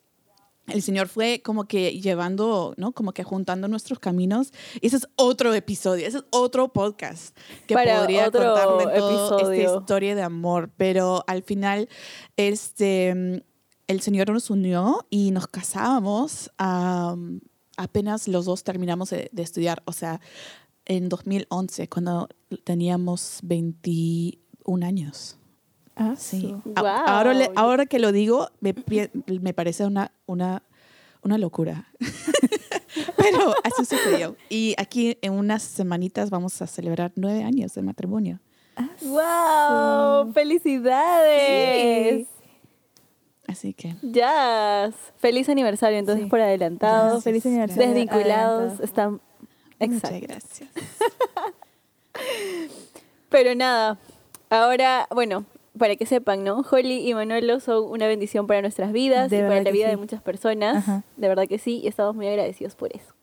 [0.67, 2.91] el Señor fue como que llevando, ¿no?
[2.91, 4.51] Como que juntando nuestros caminos.
[4.81, 9.55] Y ese es otro episodio, ese es otro podcast que Para podría contarle toda esta
[9.55, 10.71] historia de amor.
[10.75, 11.87] Pero al final,
[12.35, 13.43] este,
[13.87, 16.51] el Señor nos unió y nos casábamos.
[16.57, 17.41] am,
[17.77, 20.19] apenas los dos terminamos de, de estudiar, o sea,
[20.85, 22.29] en 2011, cuando
[22.63, 25.37] teníamos 21 años.
[25.95, 26.55] Ah, Sí.
[26.65, 26.85] Guau.
[27.07, 28.75] Ahora, le- ahora que lo digo, me,
[29.41, 30.61] me parece una, una,
[31.23, 31.87] una locura.
[33.17, 34.35] Pero así sucedió.
[34.49, 38.39] Y aquí en unas semanitas vamos a celebrar nueve años de matrimonio.
[38.77, 38.89] Ah,
[40.25, 40.33] ¡Wow!
[40.33, 42.27] ¡Felicidades!
[43.47, 44.91] Así que Ya.
[45.17, 46.29] Feliz aniversario, entonces Sí.
[46.29, 47.03] por adelantado.
[47.03, 47.23] Gracias.
[47.23, 47.87] Feliz aniversario.
[47.87, 48.79] Desvinculados.
[48.79, 48.83] adelantado.
[48.83, 49.21] Están.
[49.79, 50.19] muchas Exacto.
[50.27, 50.69] gracias.
[53.29, 53.97] Pero nada,
[54.49, 55.45] ahora, bueno,
[55.77, 56.63] para que sepan, ¿no?
[56.69, 59.97] Holly y Manolo son una bendición para nuestras vidas De y para la vida de
[59.97, 60.77] muchas personas.
[60.77, 61.03] Ajá.
[61.17, 63.13] De verdad que sí, y estamos muy agradecidos por eso.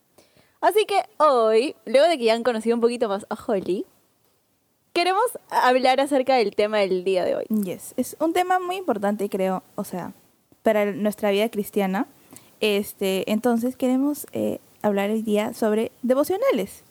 [0.60, 3.86] Así que hoy, luego de que ya han conocido un poquito más a Holly,
[4.92, 7.44] queremos hablar acerca del tema del día de hoy.
[7.48, 7.94] Yes.
[7.96, 10.12] Es un tema muy importante, creo, o sea,
[10.62, 12.06] para nuestra vida cristiana.
[12.60, 16.84] Este, entonces queremos eh, hablar el día sobre devocionales.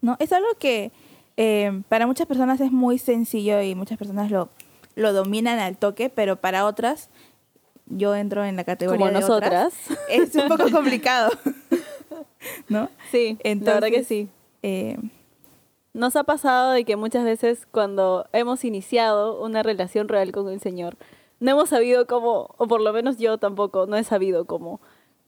[0.00, 0.16] ¿no?
[0.20, 0.92] Es algo que
[1.36, 4.48] eh, para muchas personas es muy sencillo y muchas personas lo,
[4.94, 7.10] lo dominan al toque, pero para otras,
[7.86, 9.74] yo entro en la categoría Como de otras, nosotras.
[10.08, 11.30] es un poco complicado.
[12.68, 12.88] ¿No?
[13.10, 14.28] Sí, la verdad que Entonces, sí.
[14.62, 14.96] Eh,
[15.96, 20.60] Nos ha pasado de que muchas veces cuando hemos iniciado una relación real con el
[20.60, 20.98] Señor,
[21.40, 24.78] no hemos sabido cómo, o por lo menos yo tampoco, no he sabido cómo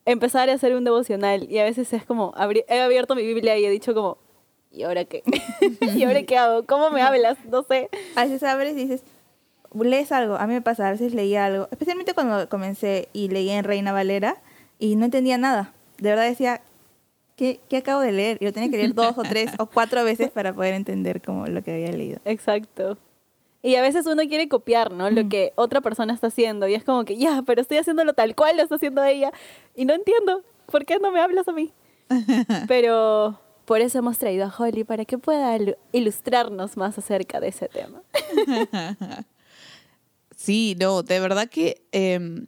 [0.05, 1.51] empezar a hacer un devocional.
[1.51, 2.35] Y a veces es como,
[2.69, 4.19] he abierto mi Biblia y he dicho como,
[4.71, 5.23] ¿y ahora qué?
[5.97, 6.67] ¿Y ahora qué hago?
[6.67, 7.39] ¿Cómo me hablas?
[7.47, 7.89] No sé.
[8.15, 9.03] a veces abres y dices,
[9.73, 10.37] lees algo.
[10.37, 13.93] A mí me pasa, a veces leía algo, especialmente cuando comencé y leía en Reina
[13.93, 14.37] Valera
[14.79, 15.73] y no entendía nada.
[15.97, 16.61] De verdad decía,
[17.38, 18.37] ¿qué, qué acabo de leer?
[18.40, 21.46] Y lo tenía que leer dos o tres o cuatro veces para poder entender como
[21.46, 22.20] lo que había leído.
[22.27, 22.98] Exacto.
[23.62, 25.09] Y a veces uno quiere copiar, ¿no?
[25.11, 26.68] Lo que otra persona está haciendo.
[26.68, 29.33] Y es como que, ya, pero estoy haciéndolo tal cual lo está haciendo ella.
[29.74, 30.42] Y no entiendo.
[30.66, 31.72] ¿Por qué no me hablas a mí?
[32.68, 37.48] Pero por eso hemos traído a Holly para que pueda ilu- ilustrarnos más acerca de
[37.48, 38.03] ese tema.
[40.37, 42.46] Sí, no, de verdad que em,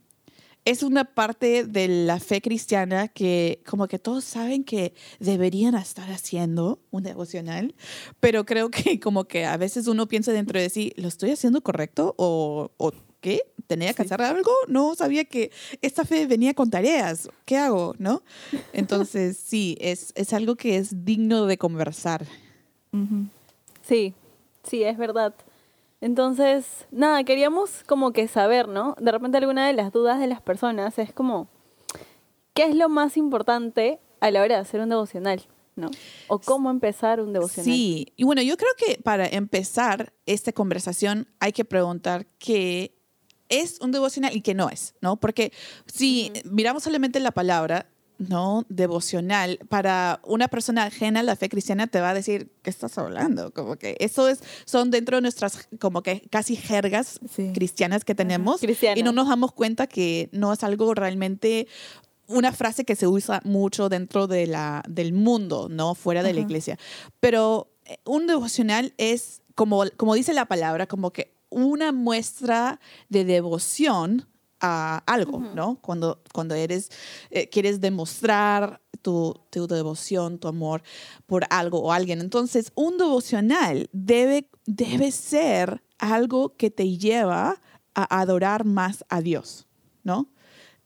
[0.64, 6.10] es una parte de la fe cristiana que como que todos saben que deberían estar
[6.10, 7.74] haciendo un devocional,
[8.20, 11.62] pero creo que como que a veces uno piensa dentro de sí, ¿lo estoy haciendo
[11.62, 12.14] correcto?
[12.18, 13.42] ¿O, o qué?
[13.66, 14.50] ¿Tenía que hacer algo?
[14.66, 17.28] No sabía que esta fe venía con tareas.
[17.44, 17.94] ¿Qué hago?
[17.98, 18.22] ¿No?
[18.72, 22.26] Entonces, sí, es, es algo que es digno de conversar.
[23.86, 24.14] Sí,
[24.64, 25.34] sí, es verdad.
[26.00, 28.96] Entonces, nada, queríamos como que saber, ¿no?
[28.98, 31.48] De repente alguna de las dudas de las personas es como,
[32.54, 35.42] ¿qué es lo más importante a la hora de hacer un devocional?
[35.76, 35.90] ¿No?
[36.28, 37.64] O cómo empezar un devocional.
[37.64, 42.94] Sí, y bueno, yo creo que para empezar esta conversación hay que preguntar qué
[43.48, 45.16] es un devocional y qué no es, ¿no?
[45.16, 45.52] Porque
[45.86, 47.86] si miramos solamente la palabra,
[48.20, 48.64] ¿no?
[48.68, 52.98] Devocional, para una persona ajena a la fe cristiana te va a decir, ¿qué estás
[52.98, 53.52] hablando?
[53.52, 57.50] Como que eso es, son dentro de nuestras, como que casi jergas Sí.
[57.54, 61.66] cristianas que tenemos y no nos damos cuenta que no es algo realmente
[62.26, 65.94] una frase que se usa mucho dentro de la, del mundo, ¿no?
[65.94, 66.78] Fuera de la iglesia.
[67.18, 72.78] Pero eh, un devocional es, como, como dice la palabra, como que una muestra
[73.08, 74.28] de devoción
[74.60, 75.76] a algo, ¿no?
[75.80, 76.90] Cuando, cuando eres,
[77.30, 80.82] eh, quieres demostrar tu, tu devoción, tu amor
[81.26, 82.20] por algo o alguien.
[82.20, 87.60] Entonces, un devocional debe, debe ser algo que te lleva
[87.94, 89.66] a adorar más a Dios,
[90.02, 90.28] ¿no?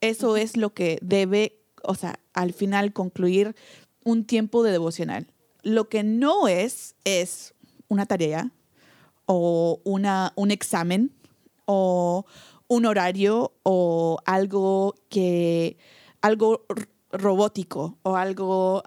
[0.00, 3.54] Eso es lo que debe, o sea, al final concluir
[4.04, 5.26] un tiempo de devocional.
[5.62, 7.54] Lo que no es, es
[7.88, 8.52] una tarea
[9.26, 11.12] o una, un examen
[11.66, 12.26] o
[12.68, 15.77] un horario o algo que,
[16.20, 16.66] algo
[17.11, 18.83] robótico o algo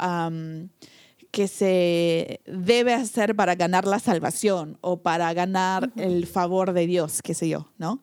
[1.32, 7.22] que se debe hacer para ganar la salvación o para ganar el favor de Dios,
[7.22, 8.02] qué sé yo, ¿no?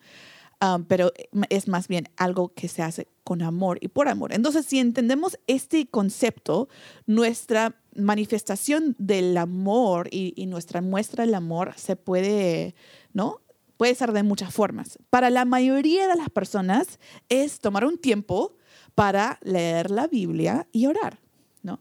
[0.63, 1.13] Um, pero
[1.51, 4.33] es más bien algo que se hace con amor y por amor.
[4.33, 6.69] Entonces, si entendemos este concepto,
[7.07, 12.75] nuestra manifestación del amor y, y nuestra muestra del amor se puede,
[13.13, 13.41] ¿no?
[13.77, 14.99] Puede ser de muchas formas.
[15.11, 18.57] Para la mayoría de las personas es tomar un tiempo
[18.95, 21.19] para leer la Biblia y orar,
[21.63, 21.81] ¿no?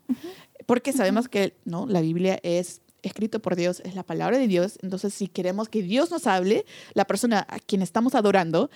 [0.66, 1.86] Porque sabemos que ¿no?
[1.88, 4.80] la Biblia es escrito por Dios, es la palabra de Dios.
[4.82, 8.72] Entonces, si queremos que Dios nos hable, la persona a quien estamos adorando,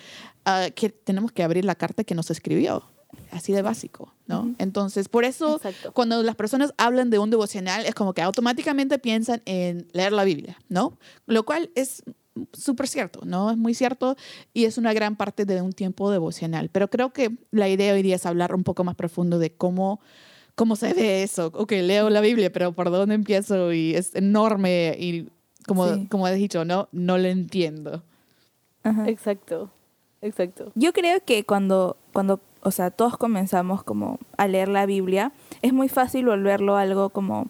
[0.46, 2.84] ah, que tenemos que abrir la carta que nos escribió.
[3.32, 4.54] así de básico, ¿no?
[4.60, 5.94] Entonces, por eso Exacto.
[5.94, 10.26] cuando las personas hablan de un devocional es como que automáticamente piensan en leer la
[10.26, 10.98] Biblia, ¿no?
[11.26, 12.04] Lo cual es
[12.54, 13.52] súper cierto, ¿no?
[13.52, 14.16] Es muy cierto
[14.54, 16.70] y es una gran parte de un tiempo devocional.
[16.70, 20.00] Pero creo que la idea hoy día es hablar un poco más profundo de cómo,
[20.56, 21.52] cómo se ve eso.
[21.54, 23.74] Ok, leo la Biblia, pero ¿por dónde empiezo?
[23.74, 25.28] Y es enorme y
[25.68, 26.08] como, Sí.
[26.10, 26.88] como has dicho, ¿no?
[26.92, 28.04] No lo entiendo.
[28.84, 29.10] Ajá.
[29.10, 29.70] Exacto,
[30.22, 30.72] exacto.
[30.76, 35.74] Yo creo que cuando, cuando, o sea, todos comenzamos como a leer la Biblia, es
[35.74, 37.48] muy fácil volverlo algo como,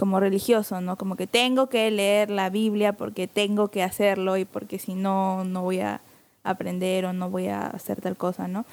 [0.00, 0.96] como religioso, ¿no?
[0.96, 5.44] Como que tengo que leer la Biblia porque tengo que hacerlo y porque si no,
[5.44, 6.00] no voy a
[6.42, 8.64] aprender o no voy a hacer tal cosa, ¿no?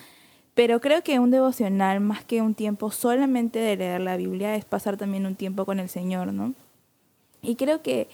[0.53, 4.63] Pero creo que un devocional, más que un tiempo solamente de leer la Biblia, es
[4.63, 6.53] pasar también un tiempo con el Señor, ¿no?
[7.41, 8.07] Y creo que,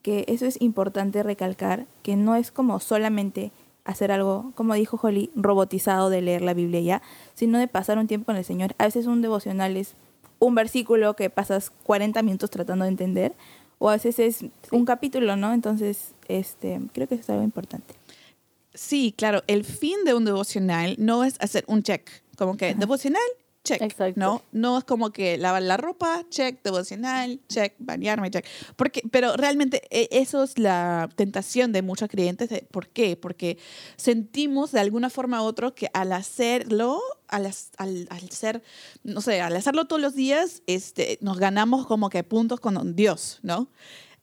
[0.00, 3.52] que eso es importante recalcar, que no es como solamente
[3.84, 7.02] hacer algo, como dijo Holly, robotizado de leer la Biblia ya,
[7.34, 8.74] sino de pasar un tiempo con el Señor.
[8.78, 9.96] A veces un devocional es
[10.44, 13.34] un versículo que pasas 40 minutos tratando de entender,
[13.78, 15.52] o a veces es un capítulo, ¿no?
[15.52, 17.94] Entonces, este, creo que eso es algo importante.
[18.72, 23.22] Sí, claro, el fin de un devocional no es hacer un check, como que devocional,
[23.64, 24.20] check, Exacto.
[24.20, 24.42] ¿no?
[24.52, 28.44] No es como que lavar la ropa, check, devocional, check, bañarme, check.
[28.76, 32.50] Porque, pero realmente e- eso es la tentación de muchos creyentes.
[32.50, 33.16] de- ¿Por qué?
[33.16, 33.58] Porque
[33.96, 37.46] sentimos de alguna forma u otra que al hacerlo, al,
[37.78, 38.62] al, al ser,
[39.02, 43.38] no sé, al hacerlo todos los días, este, nos ganamos como que puntos con Dios,
[43.42, 43.68] ¿no?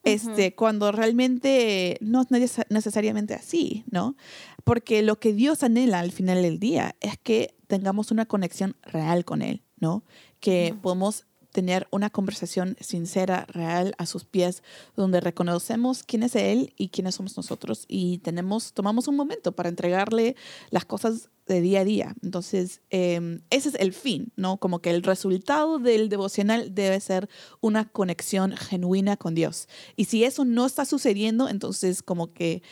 [0.04, 4.16] Este, cuando realmente no es neces- necesariamente así, ¿no?
[4.64, 9.26] Porque lo que Dios anhela al final del día es que tengamos una conexión real
[9.26, 10.04] con Él, ¿no?
[10.40, 14.64] Que podamos tener una conversación sincera, real, a sus pies,
[14.96, 19.70] donde reconocemos quién es Él y quiénes somos nosotros y tenemos, tomamos un momento para
[19.70, 20.36] entregarle
[20.70, 22.16] las cosas de día a día.
[22.24, 24.58] Entonces, eh, ese es el fin, ¿no?
[24.58, 29.68] Como que el resultado del devocional debe ser una conexión genuina con Dios.
[29.96, 32.64] Y si eso no está sucediendo, entonces como que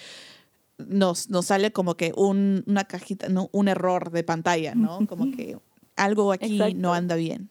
[0.88, 3.50] nos, nos sale como que un, una cajita, ¿no?
[3.52, 5.06] un error de pantalla, ¿no?
[5.08, 5.58] Como que
[5.96, 6.78] algo aquí Exacto.
[6.78, 7.50] no anda bien.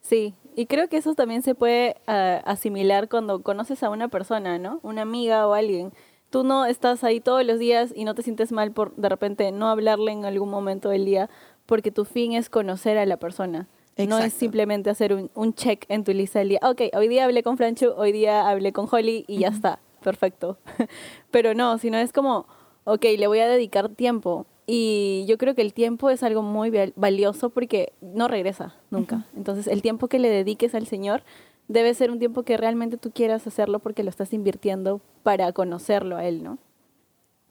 [0.00, 4.58] Sí, y creo que eso también se puede ah, asimilar cuando conoces a una persona,
[4.58, 4.80] ¿no?
[4.82, 5.92] Una amiga o alguien.
[6.30, 9.52] Tú no estás ahí todos los días y no te sientes mal por de repente
[9.52, 11.28] no hablarle en algún momento del día
[11.66, 13.68] porque tu fin es conocer a la persona.
[13.98, 14.38] No es Exacto.
[14.38, 16.60] simplemente hacer un, un check en tu lista del día.
[16.62, 19.78] Ok, hoy día hablé con Franchu, hoy día hablé con Holly y ya está.
[20.02, 20.58] Perfecto.
[21.30, 22.46] Pero no, sino es como,
[22.84, 24.46] ok, le voy a dedicar tiempo.
[24.66, 29.26] Y yo creo que el tiempo es algo muy val- valioso porque no regresa nunca.
[29.36, 31.24] Entonces, el tiempo que le dediques al Señor
[31.68, 36.16] debe ser un tiempo que realmente tú quieras hacerlo porque lo estás invirtiendo para conocerlo
[36.16, 36.58] a Él, ¿no?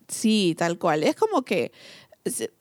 [0.07, 1.03] Sí, tal cual.
[1.03, 1.71] Es como que,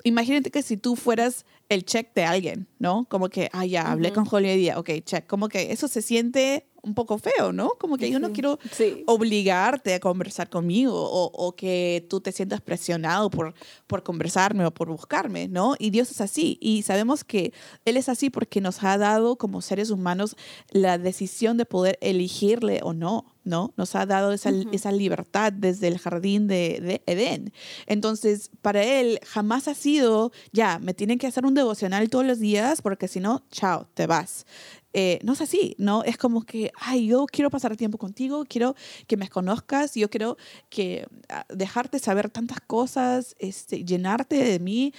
[0.04, 3.06] imagínate que si tú fueras el check de alguien, ¿no?
[3.08, 5.26] Como que, ah, ya, hablé con Holly hoy día, ok, check.
[5.26, 7.70] Como que eso se siente un poco feo, ¿no?
[7.78, 9.04] Como que yo no quiero Sí.
[9.06, 13.54] obligarte a conversar conmigo o, o que tú te sientas presionado por,
[13.86, 15.74] por conversarme o por buscarme, ¿no?
[15.78, 17.52] Y Dios es así y sabemos que
[17.84, 20.36] Él es así porque nos ha dado como seres humanos
[20.70, 23.72] la decisión de poder elegirle o no, ¿no?
[23.76, 27.52] Nos ha dado esa, esa libertad desde el jardín de, de Edén.
[27.86, 32.38] Entonces, para Él jamás ha sido, ya, me tienen que hacer un devocional todos los
[32.38, 34.46] días porque si no, chao, te vas.
[34.92, 36.02] Eh, no es así, ¿no?
[36.04, 38.74] Es como que, ay, yo quiero pasar tiempo contigo, quiero
[39.06, 40.36] que me conozcas, yo quiero
[40.68, 44.92] que ah, dejarte saber tantas cosas, este, llenarte de mí.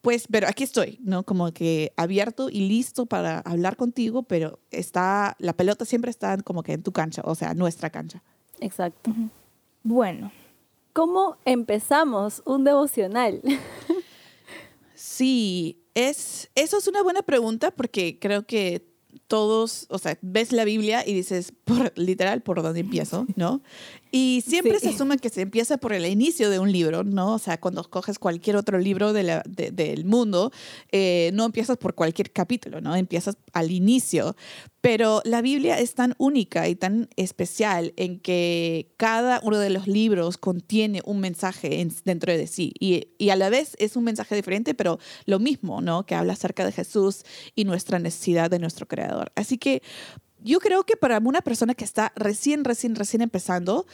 [0.00, 1.24] Pues, pero aquí estoy, ¿no?
[1.24, 6.62] Como que abierto y listo para hablar contigo, pero está, la pelota siempre está como
[6.62, 8.22] que en tu cancha, o sea, nuestra cancha.
[8.60, 9.12] Exacto.
[9.82, 10.30] Bueno,
[10.98, 13.40] ¿Cómo empezamos un devocional?
[15.00, 18.97] Sí, es, eso es una buena pregunta porque creo que
[19.28, 23.26] todos, o sea, ves la Biblia y dices, por, literal, ¿por dónde empiezo?
[23.36, 23.62] ¿No?
[24.10, 24.88] Y siempre Sí.
[24.88, 27.34] se asume que se empieza por el inicio de un libro, ¿no?
[27.34, 30.50] O sea, cuando coges cualquier otro libro de la- de- del mundo,
[30.92, 32.96] eh, no empiezas por cualquier capítulo, ¿no?
[32.96, 34.34] Empiezas al inicio.
[34.80, 39.86] Pero la Biblia es tan única y tan especial en que cada uno de los
[39.88, 42.72] libros contiene un mensaje en- dentro de sí.
[42.80, 46.06] Y, y a la vez es un mensaje diferente, pero lo mismo, ¿no?
[46.06, 49.17] Que habla acerca de Jesús y nuestra necesidad de nuestro Creador.
[49.34, 49.82] Así que
[50.40, 53.86] yo creo que para una persona que está recién, recién, recién empezando,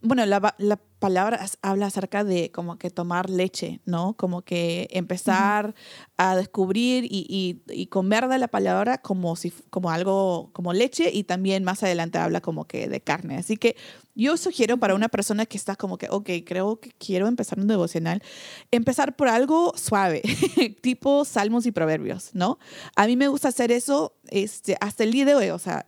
[0.00, 4.14] bueno, la, la palabra as- habla acerca de como que tomar leche, ¿no?
[4.14, 5.74] Como que empezar
[6.16, 11.10] a descubrir y, y, y comer de la palabra como, si, como algo, como leche
[11.12, 13.36] y también más adelante habla como que de carne.
[13.36, 13.76] Así que
[14.14, 17.66] yo sugiero para una persona que está como que, ok, creo que quiero empezar un
[17.66, 18.22] devocional,
[18.70, 20.22] empezar por algo suave,
[20.80, 22.58] tipo salmos y proverbios, ¿no?
[22.96, 25.86] A mí me gusta hacer eso este, hasta el día de hoy, o sea,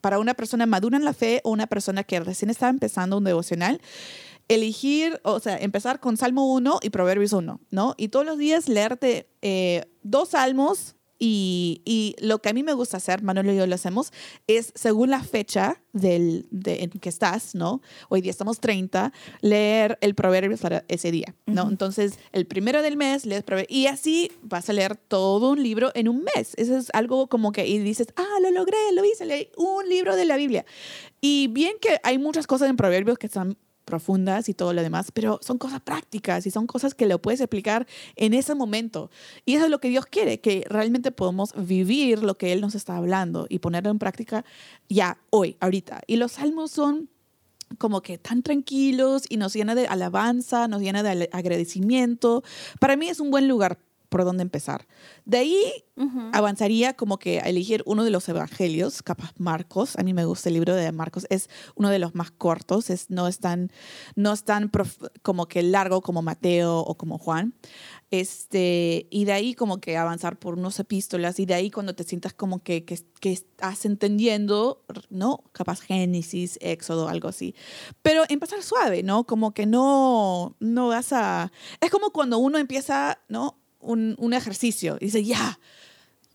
[0.00, 3.24] para una persona madura en la fe o una persona que recién está empezando un
[3.24, 3.80] devocional,
[4.48, 7.94] elegir, o sea, empezar con Salmo 1 y Proverbios 1, ¿no?
[7.96, 12.72] Y todos los días leerte eh, dos salmos y, y lo que a mí me
[12.72, 14.12] gusta hacer, Manuel y yo lo hacemos,
[14.46, 17.82] es según la fecha del, de, en que estás, ¿no?
[18.08, 21.68] Hoy día estamos 30, leer el Proverbios para ese día, ¿no?
[21.68, 25.90] Entonces, el primero del mes lees Proverbios y así vas a leer todo un libro
[25.94, 26.54] en un mes.
[26.56, 30.14] Eso es algo como que, y dices, ah, lo logré, lo hice, leí un libro
[30.14, 30.64] de la Biblia.
[31.20, 35.10] Y bien que hay muchas cosas en Proverbios que están profundas y todo lo demás,
[35.12, 39.10] pero son cosas prácticas y son cosas que lo puedes explicar en ese momento.
[39.44, 42.74] Y eso es lo que Dios quiere, que realmente podamos vivir lo que Él nos
[42.74, 44.44] está hablando y ponerlo en práctica
[44.88, 46.02] ya, hoy, ahorita.
[46.06, 47.08] Y los salmos son
[47.76, 52.42] como que tan tranquilos y nos llena de alabanza, nos llena de agradecimiento.
[52.80, 54.86] Para mí es un buen lugar por donde empezar.
[55.24, 56.30] De ahí Ujú.
[56.32, 59.96] avanzaría como que a elegir uno de los evangelios, capaz Marcos.
[59.96, 63.10] A mí me gusta el libro de Marcos, es uno de los más cortos, es,
[63.10, 63.70] no es tan,
[64.16, 64.70] no es tan
[65.22, 67.54] como que largo como Mateo o como Juan.
[68.10, 72.04] Este, y de ahí como que avanzar por unos epístolas y de ahí cuando te
[72.04, 75.44] sientas como que, que, que estás entendiendo, ¿no?
[75.52, 77.54] Capaz Génesis, Éxodo, algo así.
[78.00, 79.24] Pero empezar suave, ¿no?
[79.24, 81.52] Como que no, no vas a...
[81.80, 83.57] Es como cuando uno empieza, ¿no?
[83.80, 85.58] Un, un ejercicio y dice, ya,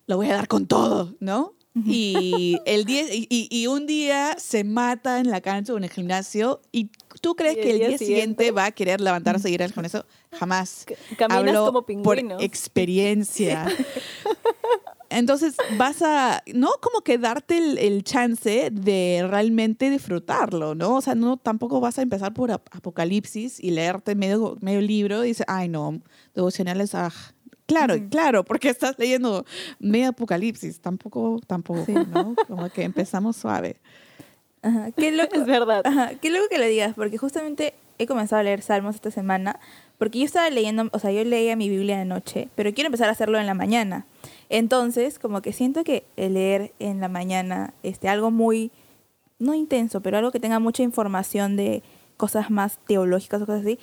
[0.07, 1.53] lo voy a dar con todo, ¿no?
[1.87, 6.61] Y, el día, y, un día se mata en la cancha o en el gimnasio
[6.71, 8.05] y tú crees Y que el día, día siguiente,
[8.43, 10.05] siguiente- va a querer levantarse y ir con eso.
[10.31, 10.85] Jamás.
[10.87, 12.37] C- Caminas Hablo como por pingüino.
[12.39, 13.65] experiencia.
[15.13, 20.95] Entonces vas a, no como que darte el, el chance de realmente disfrutarlo, ¿no?
[20.95, 25.23] O sea, no tampoco vas a empezar por ap- Apocalipsis y leerte medio, medio libro
[25.23, 26.01] y dices, ay no,
[26.33, 27.11] devocionales, ah.
[27.65, 28.09] Claro, Ujú.
[28.09, 29.45] claro, porque estás leyendo
[29.79, 31.93] medio Apocalipsis, tampoco, tampoco, Sí.
[31.93, 32.35] ¿no?
[32.47, 33.77] Como que empezamos suave.
[34.61, 35.35] Ajá, Qué loco.
[35.35, 35.81] Es verdad.
[35.85, 39.59] Ajá, qué loco que lo digas, porque justamente he comenzado a leer salmos esta semana,
[39.97, 43.07] porque yo estaba leyendo, o sea, yo leía mi Biblia de noche, pero quiero empezar
[43.07, 44.05] a hacerlo en la mañana.
[44.49, 48.71] Entonces, como que siento que leer en la mañana, este, algo muy,
[49.39, 51.83] no intenso, pero algo que tenga mucha información de
[52.17, 53.79] cosas más teológicas o cosas así,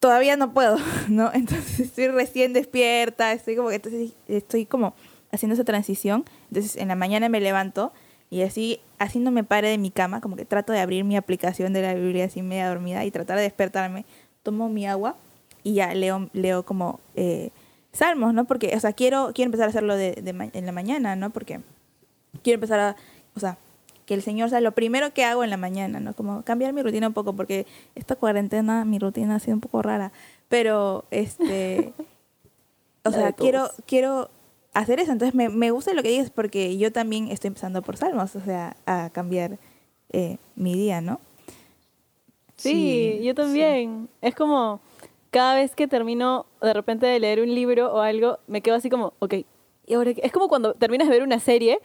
[0.00, 1.30] todavía no puedo, ¿no?
[1.32, 4.94] Entonces estoy recién despierta, estoy como que estoy como
[5.30, 6.24] haciendo esa transición.
[6.48, 7.92] Entonces en la mañana me levanto
[8.30, 11.16] y así, así no me pare de mi cama, como que trato de abrir mi
[11.16, 14.04] aplicación de la Biblia así media dormida y tratar de despertarme.
[14.42, 15.16] Tomo mi agua
[15.62, 17.50] y ya leo, leo como eh,
[17.92, 18.44] salmos, ¿no?
[18.44, 21.30] Porque, o sea, quiero, quiero empezar a hacerlo de, de en la mañana, ¿no?
[21.30, 21.60] Porque
[22.42, 22.96] quiero empezar a,
[23.34, 23.58] o sea,
[24.06, 26.14] que el Señor sea lo primero que hago en la mañana, ¿no?
[26.14, 29.82] Como cambiar mi rutina un poco, porque esta cuarentena, mi rutina ha sido un poco
[29.82, 30.12] rara.
[30.48, 31.92] Pero, este,
[33.04, 34.28] o sea, quiero, quiero
[34.74, 35.12] hacer eso.
[35.12, 38.40] Entonces, me, me gusta lo que dices, porque yo también estoy empezando por salmos, o
[38.40, 39.58] sea, a cambiar
[40.08, 41.20] eh, mi día, ¿no?
[42.56, 44.08] Sí, yo también.
[44.20, 44.80] Es como
[45.30, 48.90] cada vez que termino de repente de leer un libro o algo, me quedo así
[48.90, 49.34] como, ok,
[49.86, 50.20] ¿y ahora qué?
[50.24, 51.78] Es como cuando terminas de ver una serie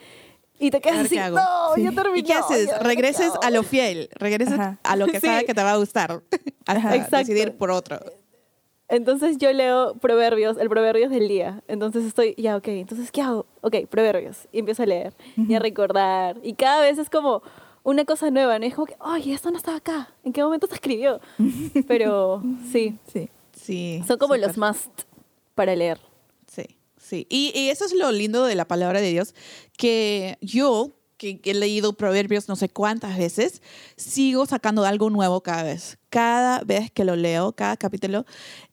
[0.59, 1.39] y te quedas así, no,
[1.75, 1.83] Sí.
[1.83, 2.19] ya terminé.
[2.19, 2.69] ¿Y qué haces?
[2.79, 4.79] Regreses a lo fiel, regreses Ajá.
[4.83, 5.27] a lo que Sí.
[5.27, 6.21] sabe que te va a gustar,
[6.65, 7.17] hasta Exacto.
[7.17, 7.99] decidir por otro.
[8.87, 11.63] Entonces yo leo proverbios, el proverbios del día.
[11.67, 13.47] Entonces estoy, ya, ok, entonces ¿qué hago?
[13.61, 14.47] Ok, proverbios.
[14.51, 16.37] Y empiezo a leer y a recordar.
[16.43, 17.41] Y cada vez es como
[17.81, 18.65] una cosa nueva, ¿no?
[18.65, 20.13] Es como que, oye, esto no estaba acá.
[20.23, 21.19] ¿En qué momento se escribió?
[21.87, 23.29] Pero sí, Sí.
[23.65, 24.03] Sí.
[24.07, 25.01] son como los must
[25.55, 25.99] para leer.
[26.53, 27.25] Sí, sí.
[27.29, 29.33] Y, y eso es lo lindo de la palabra de Dios,
[29.77, 33.61] que yo, que he leído proverbios no sé cuántas veces,
[33.95, 35.97] sigo sacando algo nuevo cada vez.
[36.09, 38.25] Cada vez que lo leo, cada capítulo,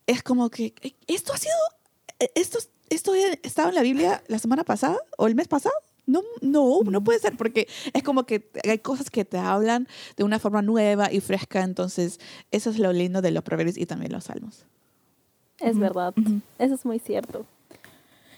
[0.07, 1.55] es como que, "Eh, ¿esto ha sido,
[2.19, 2.59] eh, esto,
[2.91, 5.75] esto estaba en la Biblia la semana pasada o el mes pasado?
[6.05, 10.25] No, no, no puede ser, porque es como que hay cosas que te hablan de
[10.25, 12.19] una forma nueva y fresca, entonces
[12.51, 14.67] eso es lo lindo de los proverbios y también los salmos.
[15.63, 16.15] Es verdad.
[16.59, 17.47] Eso es muy cierto.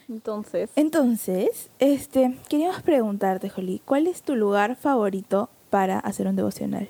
[0.09, 6.89] Entonces, Entonces, este, queríamos preguntarte, Jolie, ¿cuál es tu lugar favorito para hacer un devocional?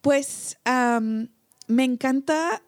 [0.00, 2.62] Pues me encanta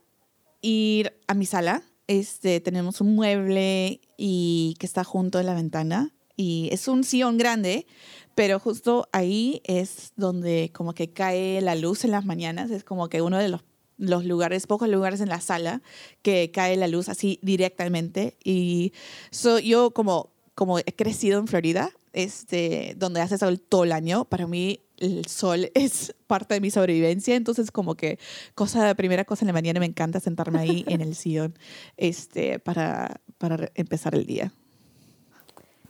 [0.60, 1.82] ir a mi sala.
[2.06, 6.12] Este, tenemos un mueble y que está junto a la ventana.
[6.36, 7.86] y es un sillón grande,
[8.34, 13.08] pero justo ahí es donde como que cae la luz en las mañanas, es como
[13.08, 13.62] que uno de los,
[14.02, 15.80] los lugares, pocos lugares en la sala
[16.22, 18.92] que cae la luz así directamente y
[19.30, 24.24] so, yo como, como he crecido en Florida, este, donde hace sol todo el año,
[24.24, 28.18] para mí el sol es parte de mi sobrevivencia, entonces como que
[28.56, 31.56] cosa, primera cosa en la mañana me encanta sentarme ahí en el sillón
[31.96, 34.52] este, para, para empezar el día.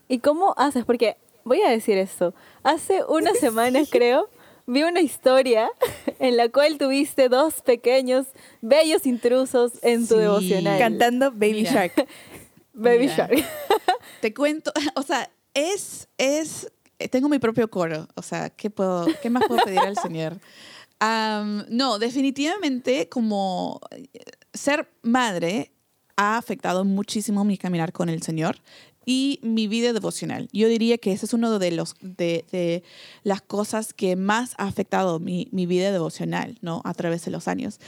[0.06, 0.84] ¿Y cómo haces?
[0.84, 2.34] Porque voy a decir esto.
[2.62, 4.28] Hace unas semanas, creo,
[4.72, 5.70] vi una historia
[6.18, 8.26] en la cual tuviste dos pequeños,
[8.60, 10.20] bellos intrusos en tu Sí.
[10.20, 10.78] devocional.
[10.78, 11.72] Cantando Baby Mira.
[11.72, 12.08] Shark.
[12.72, 13.16] Baby Mira.
[13.16, 13.44] Shark.
[14.20, 16.70] Te cuento, o sea, es, es,
[17.10, 20.38] tengo mi propio coro, o sea, ¿qué, puedo, qué más puedo pedir al Señor?
[21.68, 24.06] No, definitivamente como eh,
[24.54, 25.72] ser madre
[26.16, 28.58] ha afectado muchísimo mi caminar con el Señor
[29.04, 30.48] y mi vida devocional.
[30.52, 32.82] Yo diría que ese es uno de, los, de, de
[33.22, 36.82] las cosas que más ha afectado mi, mi vida devocional, ¿no?
[36.84, 37.80] A través de los años.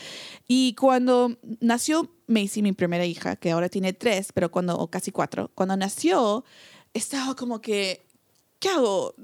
[0.48, 5.10] Y cuando nació Macy, mi primera hija, que ahora tiene tres, pero cuando, o casi
[5.10, 6.44] cuatro, cuando nació,
[6.92, 8.06] estaba como que,
[8.58, 9.14] ¿qué hago?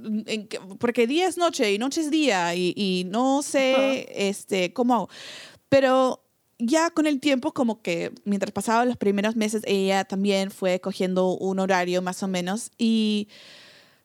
[0.78, 5.08] Porque día es noche y noche es día y, y no sé este, cómo hago.
[5.68, 6.22] Pero
[6.60, 11.36] ya con el tiempo, como que mientras pasaban los primeros meses, ella también fue cogiendo
[11.36, 13.28] un horario más o menos y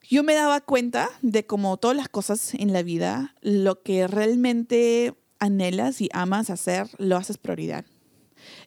[0.07, 5.15] yo me daba cuenta de como todas las cosas en la vida, lo que realmente
[5.39, 7.85] anhelas y amas hacer, lo haces prioridad.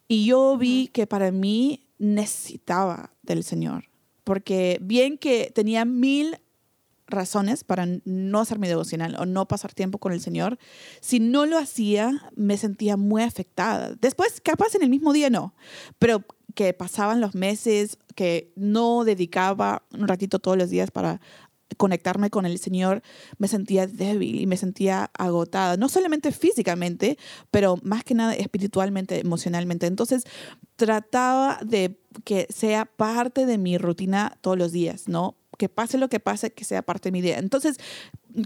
[0.09, 3.85] Y yo vi que para mí necesitaba del Señor,
[4.25, 6.39] porque bien que tenía mil
[7.09, 10.59] razones para no hacer mi devocional o no pasar tiempo con el Señor,
[11.01, 13.95] si no lo hacía, me sentía muy afectada.
[14.01, 15.55] Después, capaz en el mismo día no,
[15.99, 21.21] pero que pasaban los meses, que no dedicaba un ratito todos los días para
[21.77, 23.03] conectarme con el Señor,
[23.37, 27.19] me sentía débil y me sentía agotada, no solamente físicamente,
[27.51, 29.87] pero más que nada espiritualmente, emocionalmente.
[29.87, 30.25] Entonces,
[30.77, 35.37] trataba de que sea parte de mi rutina todos los días, ¿no?
[35.59, 37.39] Que pase lo que pase, que sea parte de mi día.
[37.39, 37.77] Entonces,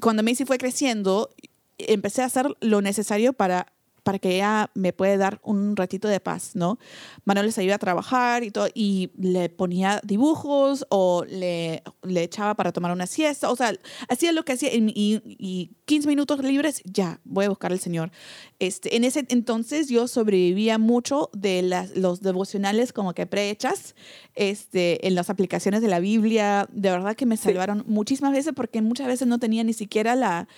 [0.00, 1.30] cuando Macy fue creciendo,
[1.78, 3.71] empecé a hacer lo necesario para
[4.02, 6.78] para que ella me pueda dar un ratito de paz, ¿no?
[7.24, 12.54] Manuel les ayuda a trabajar y todo, y le ponía dibujos o le, le echaba
[12.54, 13.72] para tomar una siesta, o sea,
[14.08, 17.78] hacía lo que hacía y, y- y 15 minutos libres, ya, voy a buscar al
[17.78, 18.10] Señor.
[18.58, 23.94] Este, en ese entonces yo sobrevivía mucho de las, los devocionales como que prehechas
[24.34, 28.82] este, en las aplicaciones de la Biblia, de verdad que me salvaron muchísimas veces porque
[28.82, 30.48] muchas veces no tenía ni siquiera la,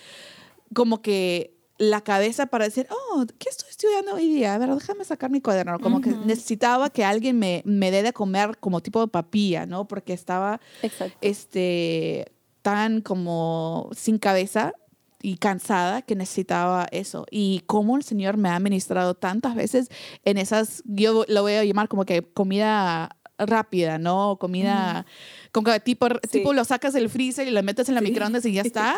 [0.73, 4.55] como que la cabeza para decir, oh, ¿qué estoy estudiando hoy día?
[4.55, 5.79] A ver, déjame sacar mi cuaderno.
[5.79, 9.87] Como que necesitaba que alguien me, me dé de comer como tipo de papilla, ¿no?
[9.87, 11.17] Porque estaba Exacto.
[11.21, 14.73] este, tan como sin cabeza
[15.21, 17.25] y cansada que necesitaba eso.
[17.29, 19.89] Y cómo el Señor me ha ministrado tantas veces
[20.23, 24.37] en esas, yo lo voy a llamar como que comida rápida, ¿no?
[24.39, 25.05] Comida,
[25.51, 28.53] como que tipo, tipo lo sacas del freezer y lo metes en la microondas y
[28.53, 28.95] ya está.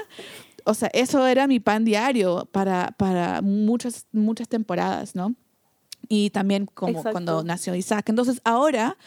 [0.68, 5.34] O sea, eso era mi pan diario para, para muchas, muchas temporadas, ¿no?
[6.09, 7.11] Y también como Exacto.
[7.11, 8.09] cuando nació Isaac.
[8.09, 8.97] Entonces, ahora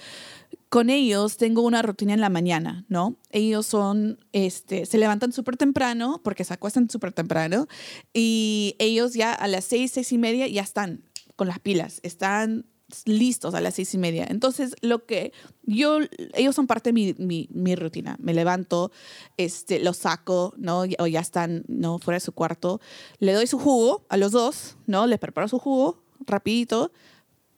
[0.71, 3.17] con ellos tengo una rutina en la mañana, ¿no?
[3.31, 7.67] Ellos son, este, se levantan súper temprano porque se acuestan súper temprano
[8.15, 11.03] y ellos ya a las seis, seis y media ya están
[11.37, 12.67] con las pilas, están
[13.05, 14.27] listos a las seis y media.
[14.29, 15.33] Entonces, lo que
[15.63, 15.99] yo,
[16.35, 18.17] ellos son parte de mi, mi, mi rutina.
[18.21, 18.93] Me levanto,
[19.37, 20.85] este, los saco, ¿no?
[20.99, 21.99] O ya están, ¿no?
[21.99, 22.81] Fuera de su cuarto.
[23.19, 25.07] Le doy su jugo a los dos, ¿no?
[25.07, 26.93] Les preparo su jugo rapidito,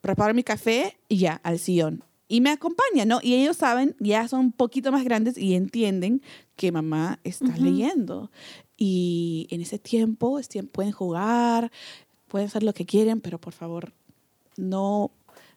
[0.00, 2.04] preparo mi café y ya, al sillón.
[2.28, 3.20] Y me acompañan, ¿no?
[3.22, 6.22] Y ellos saben, ya son un poquito más grandes y entienden
[6.56, 8.30] que mamá está leyendo.
[8.78, 11.70] Y en ese tiempo, es tiempo, pueden jugar,
[12.28, 13.92] pueden hacer lo que quieren, pero por favor,
[14.56, 15.10] no,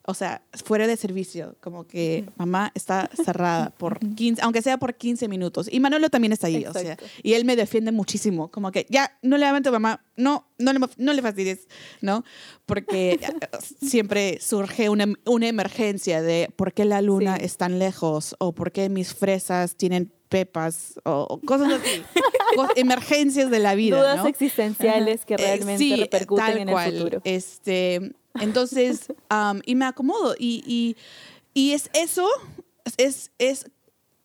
[0.08, 4.96] o sea, fuera de servicio, como que mamá está cerrada por 15, aunque sea por
[4.96, 5.68] 15 minutos.
[5.72, 9.18] Y Manolo también está ahí, o sea, y él me defiende muchísimo, como que ya,
[9.22, 11.68] no le levantes mamá, no, no le, no le fastidies,
[12.02, 12.24] ¿no?
[12.66, 13.20] Porque eh,
[13.86, 17.46] siempre surge una, una emergencia de por qué la luna Sí.
[17.46, 22.02] es tan lejos o por qué mis fresas tienen pepas o, o cosas así,
[22.76, 24.28] emergencias de la vida, Dudas ¿no?
[24.28, 26.94] existenciales que Eh, realmente sí, repercuten en cual.
[26.94, 27.22] el futuro.
[27.24, 30.36] Este, entonces, am, y me acomodo.
[30.38, 30.96] Y, y,
[31.54, 32.28] y es eso,
[32.98, 33.72] es, es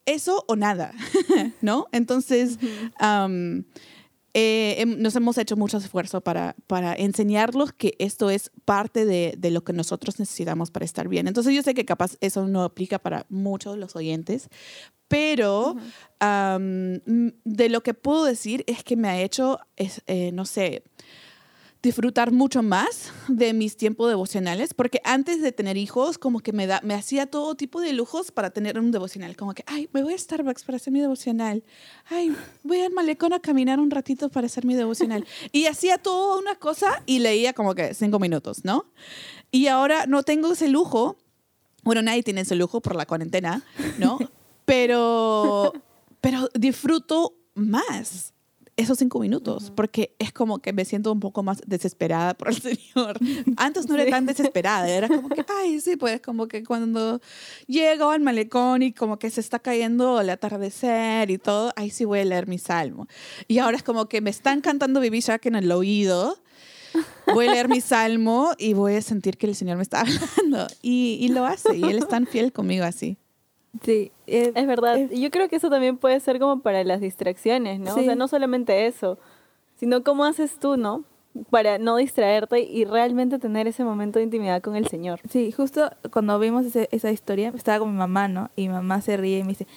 [0.06, 0.92] eso o nada,
[1.60, 1.86] ¿no?
[1.92, 2.58] Entonces,
[4.32, 9.50] eh, nos hemos hecho mucho esfuerzo para, para enseñarlos que esto es parte de, de
[9.50, 11.26] lo que nosotros necesitamos para estar bien.
[11.28, 14.48] Entonces yo sé que capaz eso no aplica para muchos de los oyentes,
[15.10, 15.74] pero
[16.20, 20.84] mm, de lo que puedo decir es que me ha hecho, es, eh, no sé,
[21.82, 26.66] disfrutar mucho más de mis tiempos devocionales, porque antes de tener hijos, como que me,
[26.66, 30.02] da, me hacía todo tipo de lujos para tener un devocional, como que, ay, me
[30.02, 31.64] voy a Starbucks para hacer mi devocional,
[32.10, 35.26] ay, voy al malecón a caminar un ratito para hacer mi devocional.
[35.52, 38.86] Y hacía toda una cosa y leía como que cinco minutos, ¿no?
[39.50, 41.16] Y ahora no tengo ese lujo,
[41.82, 43.62] bueno, nadie tiene ese lujo por la cuarentena,
[43.98, 44.18] ¿no?
[44.66, 45.72] Pero,
[46.20, 48.34] pero disfruto más
[48.80, 52.54] esos cinco minutos, porque es como que me siento un poco más desesperada por el
[52.62, 53.18] Señor.
[53.56, 54.10] Antes no era Sí.
[54.10, 57.20] tan desesperada, era como que, ay, sí, pues como que cuando
[57.66, 62.04] llego al malecón y como que se está cayendo el atardecer y todo, ahí sí
[62.04, 63.06] voy a leer mi salmo.
[63.48, 66.36] Y ahora es como que me están cantando Baby Shark en el oído,
[67.32, 70.00] voy a leer mi salmo y voy a sentir que el Señor me está
[70.40, 70.66] hablando.
[70.82, 73.16] Y, y lo hace, y Él es tan fiel conmigo así.
[73.84, 74.98] Sí, eh, Es verdad.
[75.10, 77.94] Y Yo creo que eso también puede ser como para las distracciones, ¿no?
[77.94, 78.00] Sí.
[78.00, 79.18] O sea, no solamente eso,
[79.76, 81.04] sino cómo haces tú, ¿no?
[81.50, 85.20] Para no distraerte y realmente tener ese momento de intimidad con el Señor.
[85.30, 88.50] Sí, justo cuando vimos ese- esa historia, estaba con mi mamá, ¿no?
[88.56, 89.68] Y mi mamá se ríe y me dice,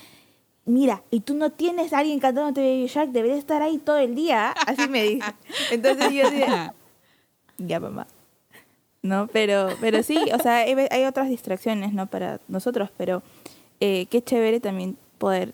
[0.65, 4.15] mira, y tú no tienes a alguien cantándote Baby Shark, deberías estar ahí todo el
[4.15, 4.49] día.
[4.67, 5.27] Así me dice.
[5.71, 6.47] Entonces yo dije,
[7.59, 8.07] ya mamá.
[9.03, 12.07] No, pero, pero sí, o sea, hay, hay otras distracciones, ¿no?
[12.07, 13.21] Para nosotros, pero
[13.85, 15.51] eh, qué chévere también poder,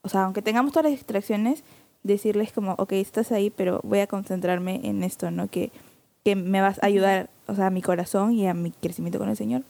[0.00, 1.62] o sea, aunque tengamos todas las distracciones,
[2.02, 5.46] decirles como, ok, estás ahí, pero voy a concentrarme en esto, ¿no?
[5.48, 5.70] Que,
[6.24, 9.28] que me vas a ayudar, o sea, a mi corazón y a mi crecimiento con
[9.28, 9.62] el Señor.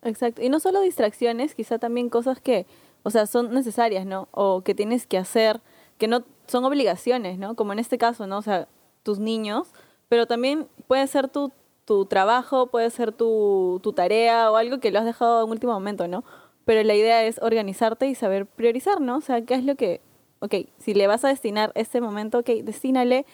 [0.00, 0.40] Exacto.
[0.40, 2.64] Y no solo distracciones, quizá también cosas que,
[3.02, 4.28] o sea, son necesarias, ¿no?
[4.30, 5.60] O que tienes que hacer,
[5.98, 7.56] que no son obligaciones, ¿no?
[7.56, 8.38] Como en este caso, ¿no?
[8.38, 8.68] O sea,
[9.02, 9.68] tus niños,
[10.08, 11.52] pero también puede ser tu,
[11.84, 15.74] tu trabajo, puede ser tu, tu tarea o algo que lo has dejado en último
[15.74, 16.24] momento, ¿no?
[16.64, 19.18] Pero la idea es organizarte y saber priorizar, ¿no?
[19.18, 20.00] O sea, ¿qué es lo que,
[20.40, 23.26] ok, si le vas a destinar este momento, ok, destínale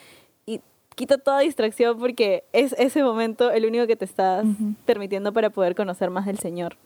[0.45, 0.59] y
[0.95, 4.45] quita toda distracción porque es ese momento el único que te estás
[4.85, 6.77] permitiendo para poder conocer más del Señor.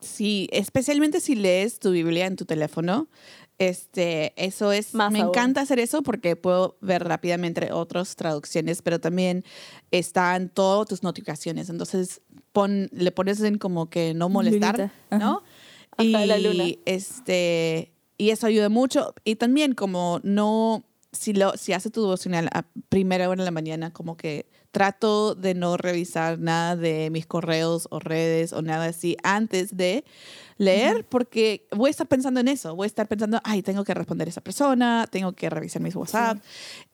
[0.00, 3.08] Sí, especialmente si lees tu Biblia en tu teléfono.
[3.58, 5.28] Este, eso es, Más me aún.
[5.28, 9.44] encanta hacer eso porque puedo ver rápidamente otras traducciones, pero también
[9.90, 11.70] están todas tus notificaciones.
[11.70, 12.20] Entonces,
[12.54, 15.18] pon, le pones en como que no molestar, Lunita.
[15.18, 15.42] ¿no?
[15.90, 16.64] Ajá, y, la luna.
[16.86, 19.12] este, y eso ayuda mucho.
[19.24, 23.50] Y también como no, si, lo, si hace tu devocional a primera hora de la
[23.50, 28.86] mañana, como que trato de no revisar nada de mis correos o redes o nada
[28.86, 30.04] así antes de
[30.56, 33.94] leer, porque voy a estar pensando en eso, voy a estar pensando, ay, tengo que
[33.94, 36.38] responder a esa persona, tengo que revisar mis WhatsApp,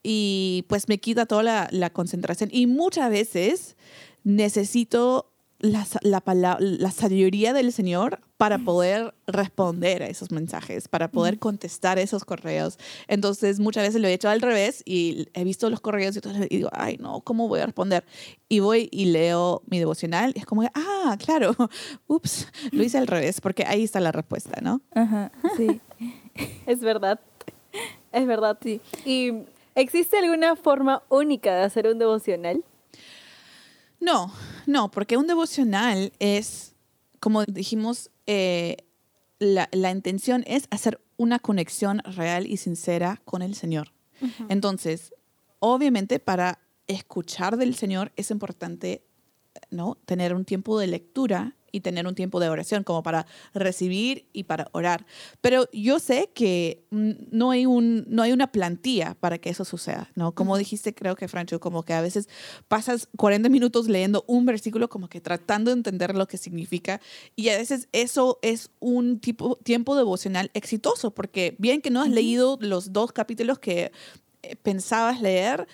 [0.02, 2.48] y pues me quita toda la, la concentración.
[2.52, 3.76] Y muchas veces
[4.24, 5.29] necesito
[5.60, 11.38] la, la, pala- la sabiduría del Señor para poder responder a esos mensajes, para poder
[11.38, 12.78] contestar esos correos.
[13.08, 16.32] Entonces, muchas veces lo he hecho al revés y he visto los correos y, todo,
[16.44, 18.04] y digo, ay, no, ¿cómo voy a responder?
[18.48, 21.54] Y voy y leo mi devocional y es como, ah, claro,
[22.06, 24.80] ups, lo hice al revés, porque ahí está la respuesta, ¿no?
[24.94, 25.80] Ajá, sí.
[26.66, 27.20] Es verdad.
[28.12, 28.80] Es verdad, sí.
[29.04, 29.32] ¿Y
[29.74, 32.64] existe alguna forma única de hacer un devocional?
[34.00, 34.32] No,
[34.70, 36.74] no, porque un devocional es,
[37.18, 38.76] como dijimos, eh,
[39.38, 43.92] la, la intención es hacer una conexión real y sincera con el Señor.
[44.48, 45.14] Entonces,
[45.60, 49.04] obviamente para escuchar del Señor es importante
[49.70, 49.96] ¿no?
[50.04, 54.44] tener un tiempo de lectura y tener un tiempo de oración como para recibir y
[54.44, 55.06] para orar.
[55.40, 60.10] Pero yo sé que no hay, un, no hay una plantilla para que eso suceda,
[60.14, 60.32] ¿no?
[60.32, 62.28] Como dijiste, creo que, Francho, como que a veces
[62.68, 67.00] pasas 40 minutos leyendo un versículo como que tratando de entender lo que significa
[67.36, 72.10] y a veces eso es un tipo, tiempo devocional exitoso porque bien que no has
[72.10, 73.92] leído los dos capítulos que
[74.42, 75.66] eh, pensabas leer,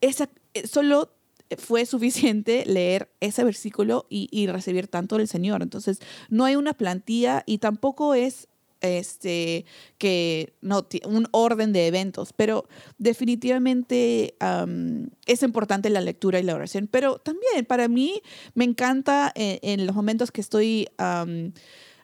[0.00, 1.15] esa, eh, solo
[1.58, 5.62] fue suficiente leer ese versículo y, y recibir tanto del Señor.
[5.62, 8.48] Entonces, no hay una plantilla y tampoco es
[8.80, 9.64] este
[9.98, 12.68] que no un orden de eventos, pero
[12.98, 16.88] definitivamente am, es importante la lectura y la oración.
[16.90, 18.22] Pero también para mí
[18.54, 20.88] me encanta eh, en los momentos que estoy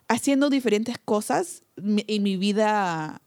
[0.07, 3.21] haciendo diferentes cosas en mi vida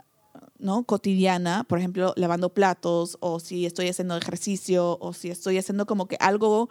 [0.58, 0.84] ¿no?
[0.84, 6.06] cotidiana, por ejemplo, lavando platos o si estoy haciendo ejercicio o si estoy haciendo como
[6.06, 6.68] que algo,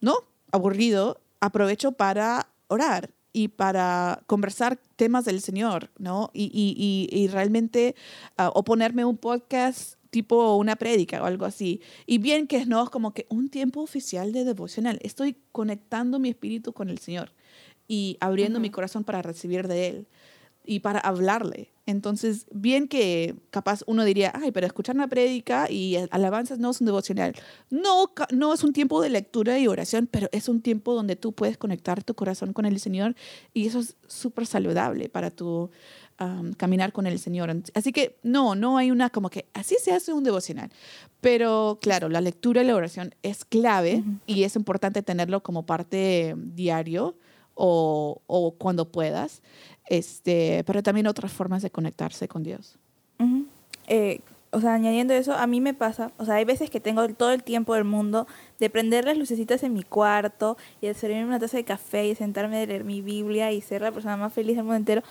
[0.00, 0.14] ¿no?
[0.52, 6.30] aburrido, aprovecho para orar y para conversar temas del Señor, ¿no?
[6.32, 7.94] Y, y, y, y realmente,
[8.36, 11.80] ah, o ponerme un podcast tipo una prédica o algo así.
[12.06, 14.98] Y bien que no es como que un tiempo oficial de devocional.
[15.02, 17.32] Estoy conectando mi espíritu con el Señor
[17.86, 20.08] y abriendo mi corazón para recibir de Él
[20.64, 21.72] y para hablarle.
[21.86, 26.80] Entonces, bien que capaz uno diría, ay, pero escuchar una prédica y alabanzas no es
[26.80, 27.34] un devocional.
[27.68, 31.32] No, no es un tiempo de lectura y oración, pero es un tiempo donde tú
[31.32, 33.16] puedes conectar tu corazón con el Señor
[33.52, 35.70] y eso es súper saludable para tu
[36.58, 37.50] caminar con el Señor.
[37.74, 40.70] Así que no, no hay una como que así se hace un devocional.
[41.20, 46.34] Pero claro, la lectura y la oración es clave y es importante tenerlo como parte
[46.36, 47.16] diario
[47.54, 49.42] o, o cuando puedas.
[49.90, 52.78] Este, pero también otras formas de conectarse con Dios.
[53.88, 54.20] eh,
[54.52, 57.32] o sea, añadiendo eso, a mí me pasa, o sea, hay veces que tengo todo
[57.32, 58.28] el tiempo del mundo
[58.60, 62.14] de prender las lucecitas en mi cuarto y de servirme una taza de café y
[62.14, 65.02] sentarme a leer mi Biblia y ser la persona más feliz del mundo entero.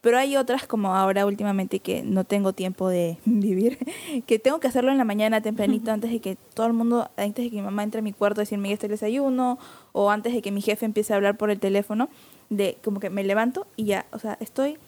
[0.00, 3.78] Pero hay otras como ahora últimamente que no tengo tiempo de vivir,
[4.26, 7.44] que tengo que hacerlo en la mañana tempranito antes de que todo el mundo, antes
[7.44, 9.58] de que mi mamá entre a mi cuarto a decirme ya está el desayuno
[9.92, 12.08] o antes de que mi jefe empiece a hablar por el teléfono,
[12.50, 14.78] de como que me levanto y ya, o sea, estoy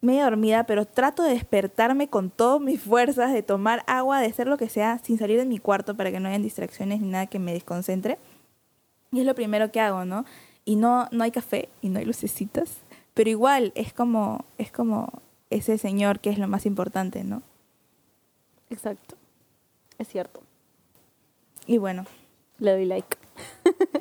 [0.00, 4.46] medio dormida, pero trato de despertarme con todas mis fuerzas, de tomar agua, de hacer
[4.46, 7.26] lo que sea sin salir de mi cuarto para que no hayan distracciones ni nada
[7.26, 8.18] que me desconcentre.
[9.10, 10.24] Y es lo primero que hago, ¿no?
[10.64, 12.80] Y no, no hay café y no hay lucecitas
[13.16, 15.10] pero igual es como, es como
[15.48, 17.42] ese Señor que es lo más importante, ¿no?
[18.68, 19.16] Exacto.
[19.96, 20.42] Es cierto.
[21.66, 22.04] Y bueno.
[22.58, 23.16] Le doy like.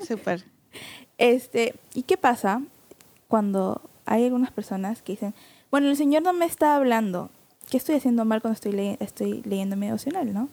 [0.05, 0.43] Súper.
[1.18, 2.61] Este, ¿y qué pasa
[3.28, 5.34] cuando hay algunas personas que dicen,
[5.72, 7.30] bueno, el Señor no me está hablando?
[7.70, 10.49] ¿Qué estoy haciendo mal cuando estoy, estoy leyendo mi devocional, no?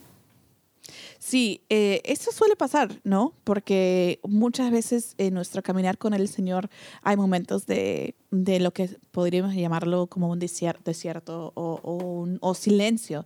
[1.19, 3.33] Sí, eh, eso suele pasar, ¿no?
[3.45, 6.69] Porque muchas veces en nuestro caminar con el Señor
[7.01, 13.25] hay momentos de, de lo que podríamos llamarlo como un desierto, o, o, o, silencio.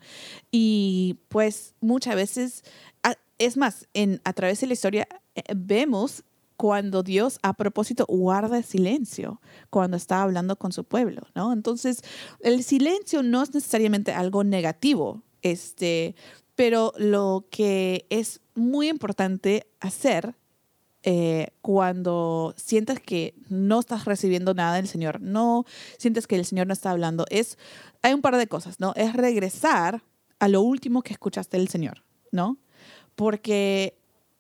[0.52, 2.64] Y pues muchas veces,
[3.40, 6.24] es más, en, a través de la historia eh, vemos
[6.58, 9.40] cuando Dios a propósito guarda silencio
[9.70, 11.54] cuando está hablando con su pueblo, ¿no?
[11.54, 12.02] Entonces,
[12.42, 16.16] el silencio no es necesariamente algo negativo, este,
[16.56, 20.36] pero lo que es muy importante hacer
[21.04, 25.64] eh, cuando sientas que no estás recibiendo nada del Señor, no
[26.00, 27.60] sientes que el Señor no está hablando, es,
[28.02, 28.94] hay un par de cosas, ¿no?
[28.96, 30.04] Es regresar
[30.40, 32.58] a lo último que escuchaste del Señor, ¿no?
[33.16, 33.98] Porque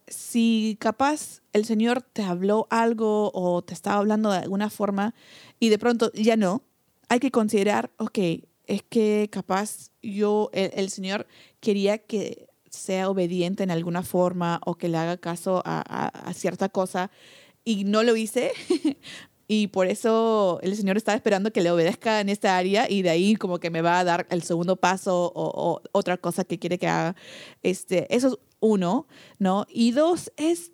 [0.07, 5.13] si capaz el Señor te habló algo o te estaba hablando de alguna forma
[5.59, 6.63] y de pronto ya no,
[7.09, 8.19] hay que considerar, ok,
[8.65, 11.25] es que capaz yo, el, Señor
[11.59, 17.09] quería que sea obediente en alguna forma o que le haga caso a, cierta cosa
[17.63, 18.51] y no lo hice.
[19.47, 23.09] y por eso el Señor estaba esperando que le obedezca en esta área y de
[23.09, 26.77] ahí como que me va a dar el segundo paso o, otra cosa que quiere
[26.77, 27.15] que haga.
[27.63, 29.07] Este, eso es uno,
[29.39, 29.65] ¿no?
[29.69, 30.73] Y dos es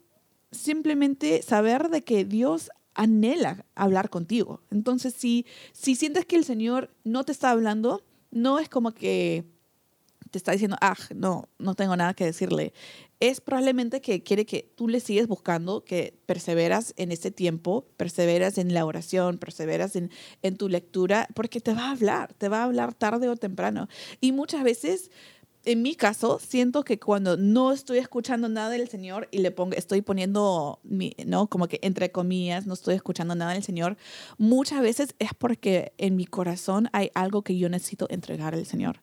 [0.51, 4.61] simplemente saber de que Dios anhela hablar contigo.
[4.71, 9.43] Entonces, si, si sientes que el Señor no te está hablando, no es como que
[10.31, 12.73] te está diciendo, ah, no, no tengo nada que decirle.
[13.23, 18.57] Es probablemente que quiere que tú le sigues buscando, que perseveras en ese tiempo, perseveras
[18.57, 20.11] en la oración, perseveras en,
[20.41, 23.87] en tu lectura, porque te va a hablar, te va a hablar tarde o temprano.
[24.19, 25.09] Y muchas veces
[25.65, 29.75] en mi caso, siento que cuando no estoy escuchando nada del Señor y le pongo,
[29.77, 31.47] estoy poniendo, mi, ¿no?
[31.47, 33.95] Como que entre comillas, no estoy escuchando nada del Señor,
[34.37, 39.01] muchas veces es porque en mi corazón hay algo que yo necesito entregar al Señor,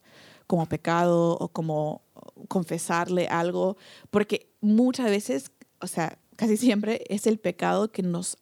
[0.50, 2.02] como pecado o como
[2.48, 3.76] confesarle algo,
[4.10, 8.36] porque muchas veces, o sea, casi siempre es el pecado que, nos,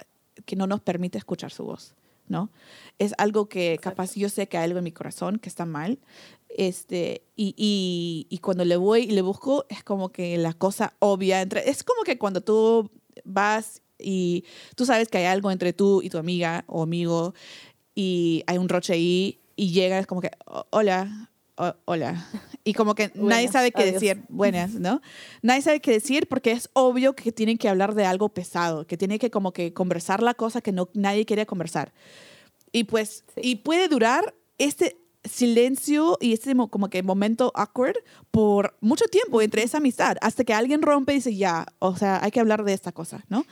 [0.46, 1.94] que no nos permite escuchar su voz.
[2.26, 2.50] ¿no?
[2.98, 5.98] Es algo que capaz yo sé que hay algo en mi corazón que está mal
[6.48, 10.94] este, y, y, y, cuando le voy y le busco, es como que la cosa
[11.00, 11.68] obvia entre.
[11.68, 12.90] Es como que cuando tú
[13.24, 14.44] vas y
[14.76, 17.34] tú sabes que hay algo entre tú y tu amiga o amigo
[17.94, 20.30] y hay un roche ahí y llegas como que,
[20.70, 21.28] hola,
[21.84, 22.26] hola.
[22.64, 25.00] Y como que nadie sabe qué decir, buenas, ¿no?
[25.42, 28.96] Nadie sabe qué decir porque es obvio que tienen que hablar de algo pesado, que
[28.96, 31.92] tienen que como que conversar la cosa que no, nadie quiere conversar.
[32.70, 37.96] Y pues, y puede durar este, silencio y este como que momento awkward
[38.30, 42.22] por mucho tiempo entre esa amistad, hasta que alguien rompe y dice, ya, o sea,
[42.22, 43.44] hay que hablar de esta cosa, ¿no?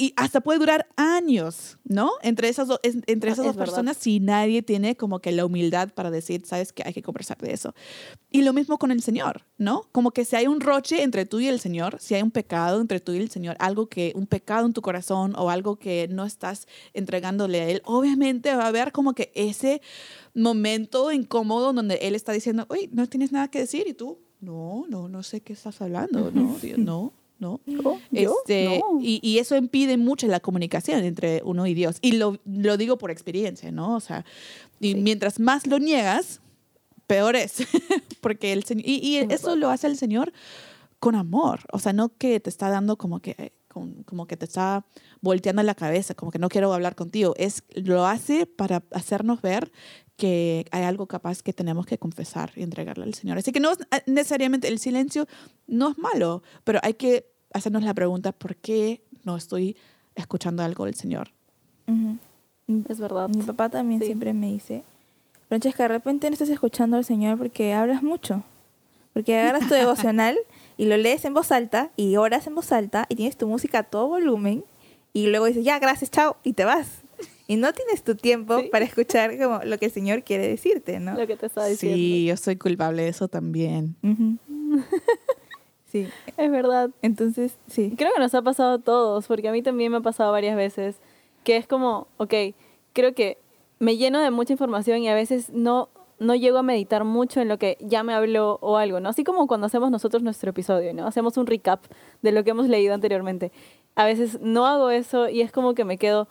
[0.00, 2.12] Y hasta puede durar años, ¿no?
[2.22, 3.72] Entre esas, do- es- entre Ah, esas es dos verdad.
[3.74, 7.36] personas, si nadie tiene como que la humildad para decir, sabes que hay que conversar
[7.38, 7.74] de eso.
[8.30, 9.82] Y lo mismo con el Señor, ¿no?
[9.92, 12.80] Como que si hay un roche entre tú y el Señor, si hay un pecado
[12.80, 16.06] entre tú y el Señor, algo que, un pecado en tu corazón o algo que
[16.08, 19.82] no estás entregándole a Él, obviamente va a haber como que ese
[20.34, 24.84] momento incómodo donde Él está diciendo, oye, no tienes nada que decir y tú, no,
[24.88, 27.60] no, no sé qué estás hablando, no, Dios, no, no.
[27.66, 27.98] ¿Yo?
[28.12, 28.98] Este, No.
[29.00, 31.98] y, y eso impide mucho la comunicación entre uno y Dios.
[32.02, 33.94] Y lo, lo digo por experiencia, ¿no?
[33.96, 34.24] O sea,
[34.80, 35.00] y Sí.
[35.00, 36.40] mientras más lo niegas,
[37.06, 37.58] peor es.
[38.20, 40.32] Porque el Señor, y, y Es eso lo hace el Señor
[40.98, 41.60] con amor.
[41.72, 43.52] O sea, no que te está dando como que,
[44.04, 44.84] como que te está
[45.20, 47.34] volteando la cabeza, como que no quiero hablar contigo.
[47.36, 49.70] Es, lo hace para hacernos ver
[50.18, 53.38] que hay algo capaz que tenemos que confesar y entregarle al Señor.
[53.38, 55.26] Así que no es eh, necesariamente el silencio
[55.68, 59.76] no es malo, pero hay que hacernos la pregunta, ¿por qué no estoy
[60.16, 61.30] escuchando algo del Señor?
[61.86, 62.18] Ujú.
[62.90, 63.28] Es verdad.
[63.30, 64.06] Mi papá también Sí.
[64.06, 64.82] siempre me dice,
[65.48, 68.42] Francesca, de repente no estás escuchando al Señor porque hablas mucho.
[69.14, 70.36] Porque agarras tu devocional
[70.76, 73.78] y lo lees en voz alta y oras en voz alta y tienes tu música
[73.78, 74.64] a todo volumen
[75.14, 76.88] y luego dices, ya, gracias, chao, y te vas.
[77.50, 78.68] Y no tienes tu tiempo Sí.
[78.70, 81.16] para escuchar como lo que el Señor quiere decirte, ¿no?
[81.16, 81.96] Lo que te estaba diciendo.
[81.96, 83.96] Sí, yo soy culpable de eso también.
[84.02, 84.36] Ujú.
[85.86, 86.90] sí, Es verdad.
[87.02, 87.94] entonces, sí.
[87.96, 90.56] Creo que nos ha pasado a todos, porque a mí también me ha pasado varias
[90.56, 90.96] veces,
[91.42, 92.34] que es como, ok,
[92.92, 93.38] creo que
[93.78, 95.88] me lleno de mucha información y a veces no,
[96.18, 99.08] no llego a meditar mucho en lo que ya me habló o algo, ¿no?
[99.08, 101.06] Así como cuando hacemos nosotros nuestro episodio, ¿no?
[101.06, 101.82] Hacemos un recap
[102.20, 103.52] de lo que hemos leído anteriormente.
[103.94, 106.28] A veces no hago eso y es como que me quedo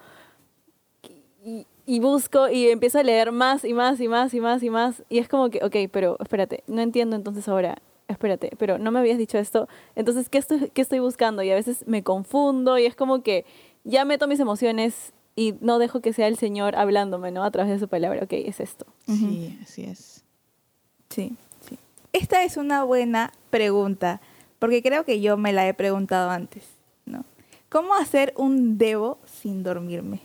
[1.48, 4.70] y, y busco y empiezo a leer más y más y más y más y
[4.70, 8.92] más y es como que, ok, pero espérate, no entiendo entonces ahora, espérate, pero no
[8.92, 11.42] me habías dicho esto, entonces, ¿qué estoy, qué estoy buscando?
[11.44, 13.46] Y a veces me confundo y es como que
[13.86, 17.46] ya meto mis emociones y no dejo que sea el Señor hablándome, ¿no?
[17.46, 18.86] A través de su palabra, ok, es esto.
[19.06, 20.26] Sí, así es.
[21.10, 21.78] Sí, sí.
[22.12, 24.20] Esta es una buena pregunta,
[24.60, 26.66] porque creo que yo me la he preguntado antes,
[27.06, 27.24] ¿no?
[27.70, 30.22] ¿Cómo hacer un debo sin dormirme?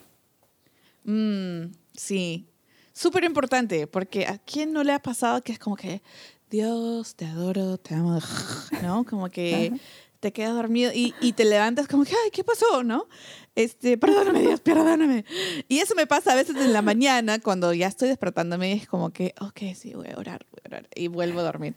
[1.05, 2.47] Mm, sí,
[2.93, 6.03] súper importante, porque a quién no le ha pasado que es como que,
[6.51, 8.19] Dios, te adoro, te amo,
[8.83, 9.05] ¿no?
[9.05, 9.83] Como que Ajá.
[10.21, 13.09] te quedas dormido y, y te levantas como que, ay, ¿qué pasó, no?
[13.55, 15.25] Este, perdóname, Dios, perdóname.
[15.69, 19.11] Y eso me pasa a veces en la mañana cuando ya estoy despertándome, es como
[19.11, 21.75] que, ok, sí, voy a orar, voy a orar, y vuelvo a dormir.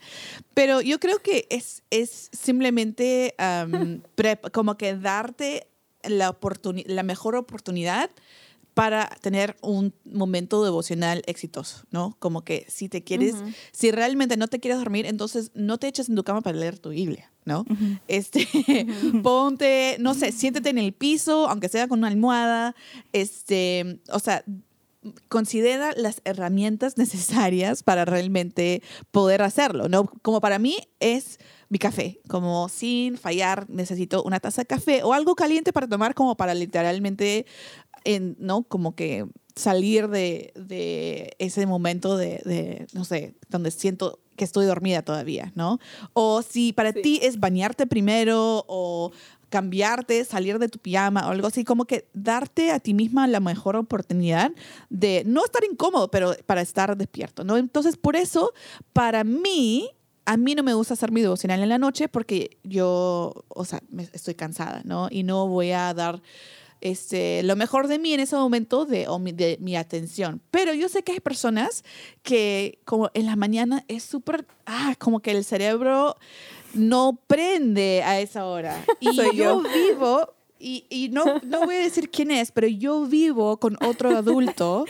[0.53, 5.67] Pero yo creo que es, es simplemente prep- como que darte
[6.03, 6.37] la,
[6.85, 8.11] la mejor oportunidad
[8.75, 12.17] para tener un momento devocional exitoso, ¿no?
[12.19, 13.33] Como que si te quieres,
[13.71, 16.77] si realmente no te quieres dormir, entonces no te eches en tu cama para leer
[16.77, 17.65] tu Biblia, ¿no?
[18.09, 18.45] Este,
[19.23, 22.75] ponte, no sé, siéntete en el piso, aunque sea con una almohada,
[23.13, 24.43] este, o sea,
[25.29, 30.05] considera las herramientas necesarias para realmente poder hacerlo, ¿no?
[30.21, 35.13] Como para mí es mi café, como sin fallar necesito una taza de café o
[35.13, 37.45] algo caliente para tomar como para literalmente,
[38.05, 38.63] en, ¿no?
[38.63, 39.25] Como que
[39.55, 45.51] salir de, de ese momento de, de, no sé, donde siento que estoy dormida todavía,
[45.55, 45.79] ¿no?
[46.13, 47.01] O si para Sí.
[47.01, 49.11] ti es bañarte primero o
[49.49, 53.39] cambiarte, salir de tu pijama o algo así, como que darte a ti misma la
[53.39, 54.51] mejor oportunidad
[54.89, 57.55] de no estar incómodo, pero para estar despierto, ¿no?
[57.55, 58.51] Entonces, por eso,
[58.91, 59.89] para mí,
[60.25, 63.79] a mí no me gusta hacer mi devocional en la noche porque yo, o sea,
[63.89, 65.07] me- estoy cansada, ¿no?
[65.09, 66.21] Y no voy a dar
[66.85, 70.39] este, lo mejor de mí en ese momento de, o mi, de mi atención.
[70.51, 71.83] Pero yo sé que hay personas
[72.21, 76.15] que como en la mañana es súper, ah, como que el cerebro
[76.75, 78.85] no prende a esa hora.
[78.99, 79.69] Y Soy yo, yo.
[79.73, 84.15] vivo, y, y no, no voy a decir quién es, pero yo vivo con otro
[84.15, 84.85] adulto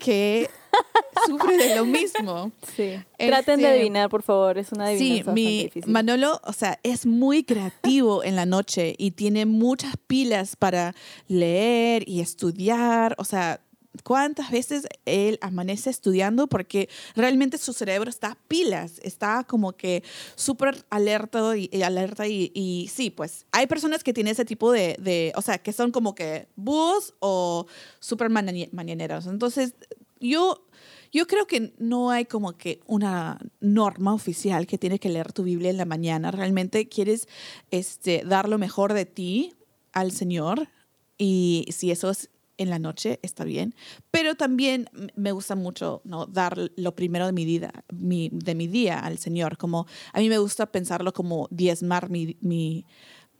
[0.00, 0.48] que
[1.26, 2.52] sufre de lo mismo.
[2.76, 2.92] Sí.
[3.18, 5.92] Traten de Este, adivinar, por favor, es una Sí, adivinanza mi bastante difícil.
[5.92, 10.94] Manolo, o sea, es muy creativo en la noche y tiene muchas pilas para
[11.28, 13.14] leer y estudiar.
[13.18, 13.60] O sea,
[14.04, 16.46] ¿cuántas veces él amanece estudiando?
[16.48, 20.02] Porque realmente su cerebro está a pilas, está como que
[20.34, 22.26] súper alerta y, y alerta.
[22.28, 25.72] Y, y sí, pues hay personas que tienen ese tipo de, de o sea, que
[25.72, 27.66] son como que búhos o
[28.00, 29.26] súper mañane- mañaneros.
[29.26, 29.74] Entonces,
[30.20, 30.66] yo
[31.12, 35.44] yo creo que no hay como que una norma oficial que tienes que leer tu
[35.44, 36.30] Biblia en la mañana.
[36.30, 37.26] Realmente quieres
[37.70, 39.54] este, dar lo mejor de ti
[39.92, 40.68] al Señor
[41.16, 43.74] y si eso es en la noche, está bien.
[44.10, 46.26] Pero también me gusta mucho ¿no?
[46.26, 49.56] dar lo primero de mi vida, de mi día al Señor.
[49.56, 52.84] Como a mí me gusta pensarlo como diezmar mi,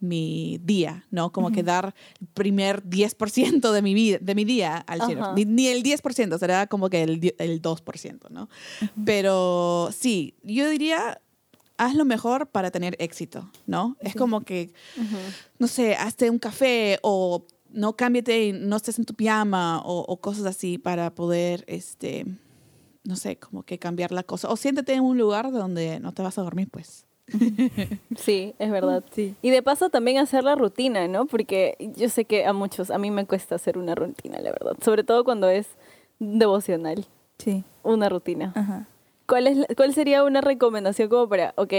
[0.00, 1.32] mi día, ¿no?
[1.32, 5.00] Como que dar el primer 10% de mi, vida, de mi día al.
[5.00, 5.34] Señor.
[5.34, 8.48] Ni, ni el 10%, será como que el, el 2%, ¿no?
[9.04, 11.20] Pero sí, yo diría,
[11.78, 13.96] haz lo mejor para tener éxito, ¿no?
[14.00, 14.72] Es como que,
[15.58, 20.20] no sé, hazte un café o no cámbiate no estés en tu pijama o, o
[20.20, 22.24] cosas así para poder, este,
[23.04, 24.48] no sé, como que cambiar la cosa.
[24.48, 27.05] O siéntete en un lugar donde no te vas a dormir, pues.
[28.16, 29.04] Sí, es verdad.
[29.12, 29.34] Sí.
[29.42, 31.26] Y de paso también hacer la rutina, ¿no?
[31.26, 34.76] Porque yo sé que a muchos, a mí me cuesta hacer una rutina, la verdad.
[34.84, 35.66] Sobre todo cuando es
[36.18, 37.04] devocional,
[37.38, 37.64] Sí.
[37.82, 38.52] una rutina.
[38.54, 38.86] Ajá.
[39.26, 41.72] ¿Cuál, es, ¿Cuál sería una recomendación como para, ok,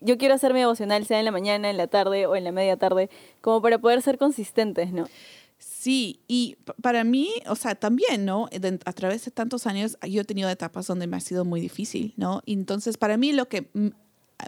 [0.00, 2.52] yo quiero hacer mi devocional, sea en la mañana, en la tarde o en la
[2.52, 3.08] media tarde,
[3.40, 5.06] como para poder ser consistentes, ¿no?
[5.58, 8.48] Sí, y para mí, o sea, también, ¿no?
[8.86, 12.14] A través de tantos años, yo he tenido etapas donde me ha sido muy difícil,
[12.16, 12.40] ¿no?
[12.46, 13.68] Y entonces, para mí, lo que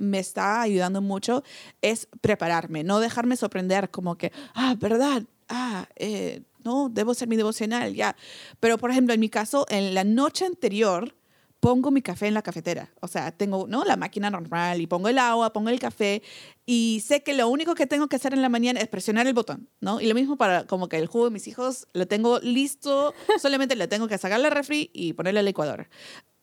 [0.01, 1.43] me está ayudando mucho
[1.81, 5.25] es prepararme, no dejarme sorprender como que, ah, ¿verdad?
[5.49, 8.17] Ah, eh, no, debo ser mi devocional, ya.
[8.61, 11.15] Pero, por ejemplo, en mi caso, en la noche anterior,
[11.63, 12.93] pongo mi café en la cafetera.
[13.01, 13.85] O sea, tengo ¿no?
[13.85, 16.21] la máquina normal y pongo el agua, pongo el café
[16.67, 19.33] y sé que lo único que tengo que hacer en la mañana es presionar el
[19.33, 20.01] botón, ¿no?
[20.01, 23.77] Y lo mismo para como que el jugo de mis hijos lo tengo listo, solamente
[23.77, 25.89] le tengo que sacar la refri y ponerle al licuadora.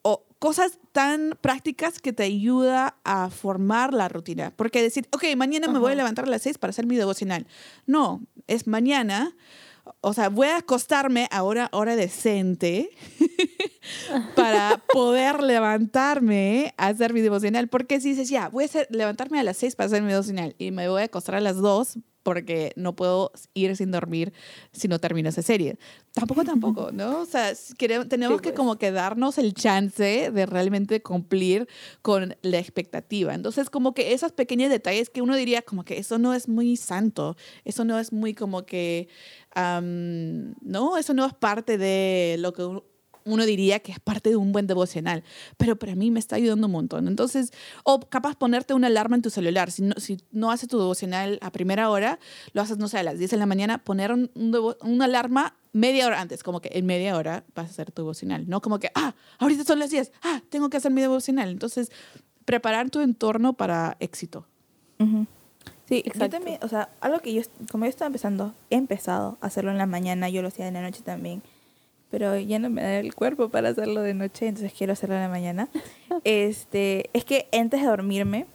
[0.01, 4.51] O cosas tan prácticas que te ayuda a formar la rutina.
[4.55, 7.45] Porque decir, ok, mañana me voy a levantar a las 6 para hacer mi devocional.
[7.85, 9.35] No, es mañana.
[10.01, 12.89] O sea, voy a acostarme a hora, hora decente
[14.35, 17.67] para poder levantarme a hacer mi devocional.
[17.67, 20.55] Porque si dices, ya, voy a hacer, levantarme a las 6 para hacer mi devocional
[20.57, 21.97] y me voy a acostar a las 2
[22.29, 24.33] porque no puedo ir sin dormir
[24.71, 25.79] si no termino esa serie.
[26.13, 27.21] Tampoco, tampoco, ¿no?
[27.21, 28.55] O sea, queremos, tenemos Sí, que pues.
[28.57, 31.67] como que darnos el chance de realmente cumplir
[32.03, 33.33] con la expectativa.
[33.33, 36.77] Entonces, como que esos pequeños detalles que uno diría como que eso no es muy
[36.77, 39.07] santo, eso no es muy como que,
[39.55, 42.79] no, eso no es parte de lo que
[43.25, 45.23] uno diría que es parte de un buen devocional,
[45.57, 47.07] pero para mí me está ayudando un montón.
[47.07, 47.51] Entonces,
[47.83, 49.71] o capaz ponerte una alarma en tu celular.
[49.71, 52.19] Si no, si no haces tu devocional a primera hora,
[52.53, 55.05] lo haces, no sé, a las 10 de la mañana, poner un, un devo- una
[55.05, 58.49] alarma media hora antes, como que en media hora vas a hacer tu devocional.
[58.49, 61.49] No como que, ah, ahorita son las 10, ah, tengo que hacer mi devocional.
[61.49, 61.91] Entonces,
[62.45, 64.45] preparar tu entorno para éxito.
[64.99, 65.27] Ujú.
[65.87, 66.37] Sí, yo Exacto.
[66.37, 67.41] también, o sea, algo que yo,
[67.71, 70.75] como yo estaba empezando, he empezado a hacerlo en la mañana, yo lo hacía en
[70.75, 71.41] la noche también,
[72.11, 75.21] pero ya no me da el cuerpo para hacerlo de noche, entonces quiero hacerlo en
[75.21, 75.69] la mañana.
[76.23, 78.45] Este, es que antes de dormirme,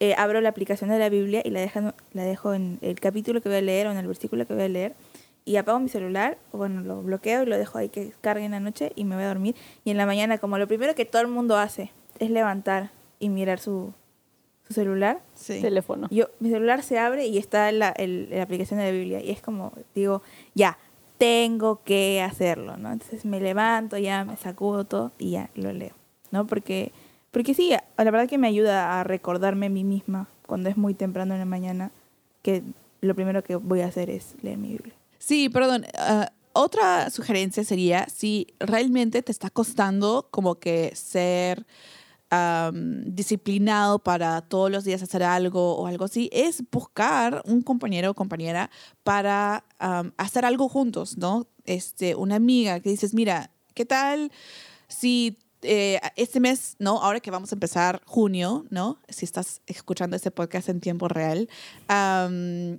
[0.00, 3.40] eh, abro la aplicación de la Biblia y la, dejan- la dejo en el capítulo
[3.40, 4.94] que voy a leer o en el versículo que voy a leer
[5.44, 8.52] y apago mi celular, o bueno, lo bloqueo y lo dejo ahí que cargue en
[8.52, 9.54] la noche y me voy a dormir.
[9.84, 13.28] Y en la mañana, como lo primero que todo el mundo hace es levantar y
[13.28, 13.92] mirar su,
[14.66, 15.60] su celular, Sí.
[15.60, 16.06] Teléfono.
[16.10, 19.20] yo, mi celular se abre y está la, el- la aplicación de la Biblia.
[19.20, 20.22] Y es como, digo,
[20.54, 20.78] ya,
[21.22, 22.90] tengo que hacerlo, ¿no?
[22.90, 25.92] Entonces me levanto, ya me sacudo todo y ya lo leo,
[26.32, 26.48] ¿no?
[26.48, 26.90] Porque,
[27.30, 30.94] porque sí, la verdad que me ayuda a recordarme a mí misma cuando es muy
[30.94, 31.92] temprano en la mañana
[32.42, 32.64] que
[33.02, 34.94] lo primero que voy a hacer es leer mi Biblia.
[35.20, 35.86] Sí, perdón.
[35.96, 41.64] ah, otra sugerencia sería si realmente te está costando como que ser
[42.32, 48.10] am, disciplinado para todos los días hacer algo o algo así, es buscar un compañero
[48.10, 48.70] o compañera
[49.04, 49.64] para
[50.16, 51.46] hacer algo juntos, ¿no?
[51.64, 54.32] Este, una amiga que dices, mira, ¿qué tal
[54.88, 57.02] si eh, este mes, ¿no?
[57.02, 58.98] Ahora que vamos a empezar junio, ¿no?
[59.08, 61.48] Si estás escuchando este podcast en tiempo real,
[61.88, 62.78] eh,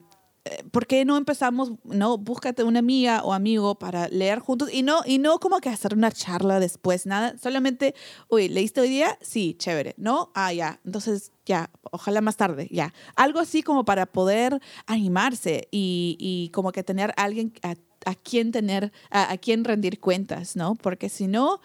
[0.72, 2.18] ¿por qué no empezamos, no?
[2.18, 5.94] Búscate una amiga o amigo para leer juntos y no, y no como que hacer
[5.94, 7.36] una charla después, nada.
[7.42, 7.96] Solamente,
[8.30, 9.18] uy, ¿leíste hoy día?
[9.22, 10.32] Sí, chévere, ¿no?
[10.36, 10.80] Ah, ya.
[10.86, 12.94] Entonces, ya, ojalá más tarde, ya.
[13.16, 17.76] Algo así como para poder animarse y, como que tener alguien a,
[18.06, 20.76] a quien tener, a, a quien rendir cuentas, ¿no?
[20.76, 21.62] Porque si no,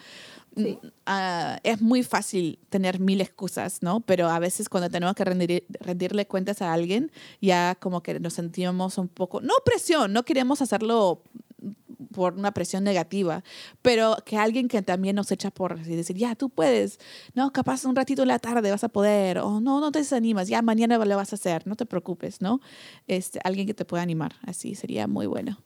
[1.06, 4.00] Ah, es muy fácil tener mil excusas, ¿no?
[4.00, 8.34] Pero a veces cuando tenemos que rendir, rendirle cuentas a alguien, ya como que nos
[8.34, 11.22] sentimos un poco, no presión, no queremos hacerlo
[12.12, 13.42] por una presión negativa,
[13.82, 16.98] pero que alguien que también nos echa por y decir, ya, tú puedes,
[17.34, 20.48] no, capaz un ratito en la tarde vas a poder, o no, no te desanimas,
[20.48, 22.60] ya mañana lo vas a hacer, no te preocupes, ¿no?
[23.06, 25.58] Este, alguien que te pueda animar, así sería muy bueno.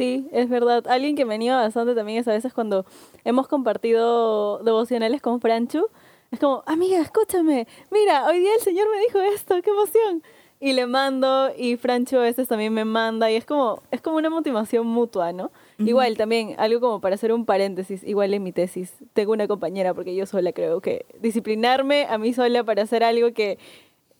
[0.00, 0.86] Sí, es verdad.
[0.88, 2.86] Alguien que me anima bastante también es a veces cuando
[3.22, 5.88] hemos compartido devocionales con Franchu.
[6.30, 10.22] Es como, amiga, escúchame, mira, hoy día el Señor me dijo esto, qué emoción.
[10.58, 14.16] Y le mando y Franchu a veces también me manda y es como, es como
[14.16, 15.50] una motivación mutua, ¿no?
[15.76, 19.92] Igual también, algo como para hacer un paréntesis, igual en mi tesis, tengo una compañera
[19.92, 23.58] porque yo sola creo que disciplinarme a mí sola para hacer algo que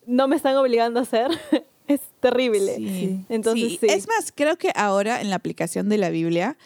[0.05, 1.31] no me están obligando a hacer
[1.87, 2.75] Es terrible.
[2.77, 3.25] Sí.
[3.29, 3.77] Entonces, Sí.
[3.81, 3.87] sí.
[3.89, 6.57] Es más, creo que ahora en la aplicación de la Biblia,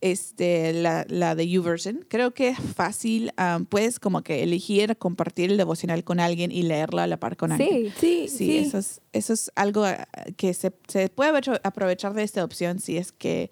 [0.00, 5.50] este, la, la de YouVersion, creo que es fácil, um, puedes como que elegir compartir
[5.52, 7.92] el devocional con alguien y leerlo a la par con alguien.
[8.00, 12.14] Sí, Sí, Sí, Eso, es, eso es algo ah, que se, se puede apro- aprovechar
[12.14, 13.50] de esta opción si es que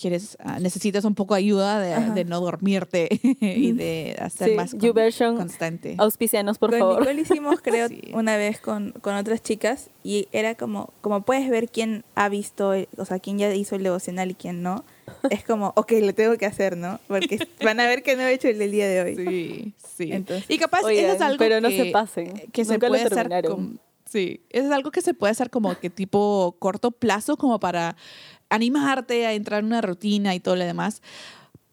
[0.00, 3.08] quieres, ah, necesitas un poco de ayuda de, de no dormirte
[3.40, 5.94] y de hacer Sí, más con- YouVersion, constante.
[5.98, 7.00] Auspicianos, por con favor.
[7.00, 8.00] Nicole hicimos, creo, Sí.
[8.14, 12.72] una vez con, con otras chicas y era como, como puedes ver quién ha visto,
[12.72, 14.84] el- o sea, quién ya hizo el devocional y quién no.
[15.30, 17.00] Es como, ok, lo tengo que hacer, ¿no?
[17.08, 19.16] Porque van a ver que no he hecho el del día de hoy.
[19.16, 20.12] Sí, sí.
[20.12, 22.32] Entonces- y capaz Oigan, eso es algo pero no que, se pasen.
[22.52, 23.72] que se Nunca lo puede hacer como,
[24.06, 27.96] sí, eso es algo que se puede hacer como que tipo corto plazo como para
[28.50, 31.02] animarte a entrar en una rutina y todo lo demás.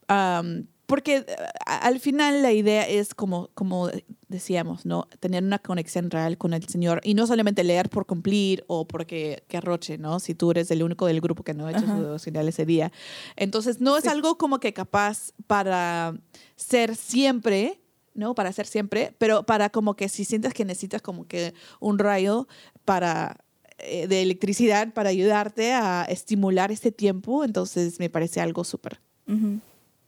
[0.08, 1.26] Am, porque
[1.66, 3.90] al final la idea es como, como
[4.30, 5.10] decíamos, ¿no?
[5.20, 9.44] Tener una conexión real con el Señor y no solamente leer por cumplir o porque
[9.50, 10.22] que arroche, ¿no?
[10.22, 11.98] Si tú eres el único del grupo que no ha hecho Ajá.
[11.98, 12.94] su devocional ese día.
[13.36, 16.18] Entonces, no es algo como que capaz para
[16.56, 17.82] ser siempre,
[18.14, 18.34] ¿no?
[18.34, 22.48] Para ser siempre, pero para como que si sientes que necesitas como que un rayo
[22.86, 23.44] para
[23.80, 29.00] eh, de electricidad para ayudarte a estimular este tiempo, entonces me parece algo súper.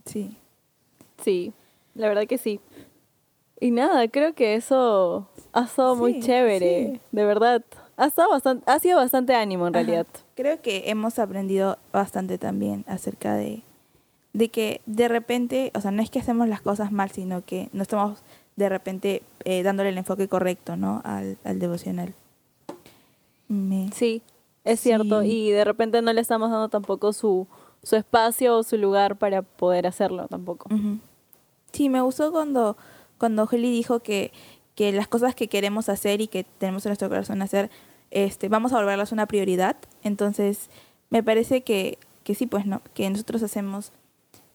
[0.05, 0.35] Sí.
[1.23, 1.53] Sí,
[1.93, 2.59] la verdad que sí.
[3.59, 7.01] Y nada, creo que eso ha estado muy chévere, sí.
[7.11, 7.63] de verdad.
[7.97, 9.83] Ha, estado bastante, ha sido bastante ánimo en Ajá.
[9.83, 10.07] realidad.
[10.35, 13.61] Creo que hemos aprendido bastante también acerca de,
[14.33, 17.69] de que de repente, o sea, no es que hacemos las cosas mal, sino que
[17.73, 18.23] no estamos
[18.55, 21.01] de repente eh, dándole el enfoque correcto, ¿no?
[21.03, 22.15] Al, al devocional.
[23.49, 24.21] Me- Sí,
[24.63, 25.21] es cierto.
[25.21, 25.27] Sí.
[25.47, 27.47] Y de repente no le estamos dando tampoco su,
[27.83, 30.69] su espacio o su lugar para poder hacerlo tampoco.
[31.73, 32.77] Sí, me gustó cuando,
[33.17, 34.31] cuando Heli dijo que,
[34.75, 37.69] que las cosas que queremos hacer y que tenemos en nuestro corazón hacer,
[38.11, 39.75] este, vamos a volverlas una prioridad.
[40.03, 40.69] Entonces,
[41.09, 43.91] me parece que, que sí, pues no, que nosotros hacemos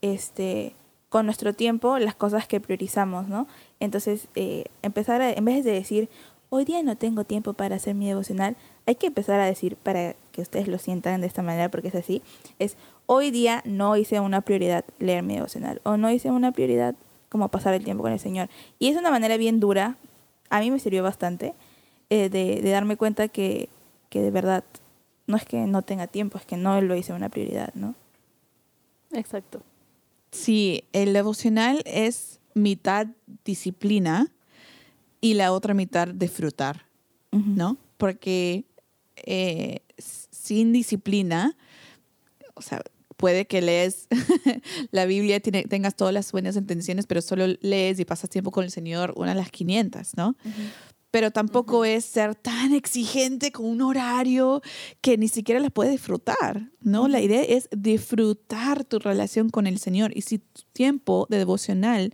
[0.03, 0.75] este
[1.09, 3.47] con nuestro tiempo las cosas que priorizamos, ¿no?
[3.79, 6.09] Entonces, eh, empezar a, en vez de decir,
[6.51, 8.57] hoy día no tengo tiempo para hacer mi devocional,
[8.87, 11.95] hay que empezar a decir, para que ustedes lo sientan de esta manera, porque es
[11.95, 12.23] así,
[12.59, 12.77] es,
[13.07, 16.95] hoy día no hice una prioridad leer mi devocional, o no hice una prioridad
[17.29, 18.49] como pasar el tiempo con el Señor.
[18.79, 19.97] Y es una manera bien dura,
[20.51, 21.55] a mí me sirvió bastante,
[22.11, 23.69] eh, de, de darme cuenta que,
[24.11, 24.65] que de verdad
[25.27, 27.95] no es que no tenga tiempo, es que no lo hice una prioridad, ¿no?
[29.13, 29.63] Exacto.
[30.31, 33.07] Sí, el devocional es mitad
[33.45, 34.31] disciplina
[35.21, 36.85] y la otra mitad disfrutar.
[37.35, 37.77] ¿no?
[37.97, 38.65] Porque
[39.27, 41.57] eh, sin disciplina,
[42.55, 42.83] o sea,
[43.17, 44.09] puede que lees
[44.91, 48.65] la Biblia, tiene- tengas todas las buenas intenciones, pero solo lees y pasas tiempo con
[48.65, 50.37] el Señor una de las 500, ¿no?
[51.11, 54.63] Pero tampoco es ser tan exigente con un horario
[55.01, 57.07] que ni siquiera la puedes disfrutar, ¿no?
[57.07, 60.11] La idea es disfrutar tu relación con el Señor.
[60.17, 62.13] Y si tu tiempo de devocional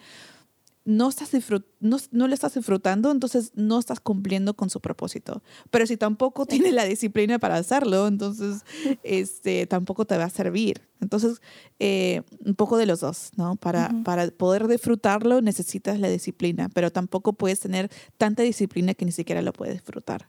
[0.91, 1.31] no, estás
[1.79, 5.43] no, no lo estás disfrutando, entonces no estás cumpliendo con su propósito.
[5.71, 8.65] Pero si tampoco tienes la disciplina para hacerlo, entonces
[9.05, 10.83] este, tampoco te va a servir.
[11.01, 11.41] Entonces,
[11.79, 13.57] eh, un poco de los dos, ¿no?
[13.57, 17.89] Para, para poder disfrutarlo necesitas la disciplina, pero tampoco puedes tener
[18.19, 20.29] tanta disciplina que ni siquiera lo puedes disfrutar.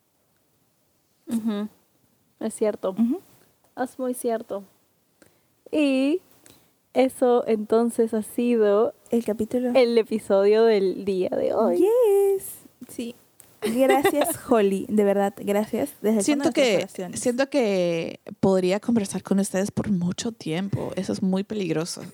[2.40, 2.96] Es cierto.
[3.76, 4.64] Es muy cierto.
[5.72, 6.22] Y
[6.94, 9.72] eso entonces ha sido El capítulo.
[9.76, 11.78] el episodio del día de hoy.
[11.78, 12.46] Yes.
[12.90, 13.16] Sí.
[13.62, 14.86] Gracias, Holly.
[14.90, 15.90] De verdad, gracias.
[16.02, 20.92] Desde el Siento fondo de que, siento que podría conversar con ustedes por mucho tiempo.
[20.96, 22.02] Eso es muy peligroso.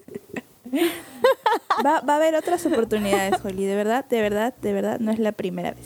[1.86, 3.66] Va, va a haber otras oportunidades, Holly.
[3.66, 5.86] De verdad, de verdad, de verdad, no es la primera vez.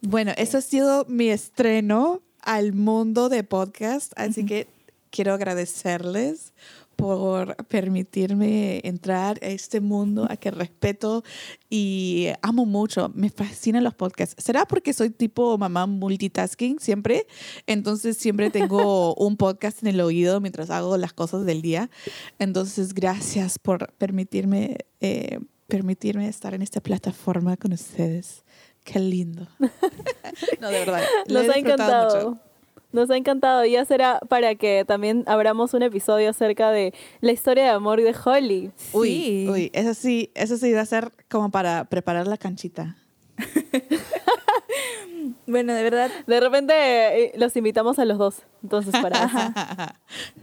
[0.00, 4.66] Bueno, eso ha sido mi estreno al mundo de podcast, así que
[5.10, 6.52] quiero agradecerles
[7.02, 11.24] por permitirme entrar a este mundo a que respeto
[11.68, 13.10] y amo mucho.
[13.12, 14.36] Me fascinan los podcasts.
[14.38, 17.26] ¿Será porque soy tipo mamá multitasking siempre?
[17.66, 21.90] Entonces siempre tengo un podcast en el oído mientras hago las cosas del día.
[22.38, 28.44] Entonces, gracias por permitirme, eh, permitirme estar en esta plataforma con ustedes.
[28.84, 29.48] Qué lindo.
[30.60, 31.02] no, de verdad.
[31.26, 32.30] Nos ha encantado.
[32.30, 32.51] mucho.
[32.92, 33.64] Nos ha encantado.
[33.64, 38.14] Ya será para que también abramos un episodio acerca de la historia de amor de
[38.24, 38.70] Holly.
[38.92, 39.46] Uy, Sí.
[39.50, 42.96] uy, eso sí, eso sí va a ser como para preparar la canchita.
[45.46, 48.42] Bueno, de verdad, De repente eh, los invitamos a los dos.
[48.62, 49.38] Entonces, para eso.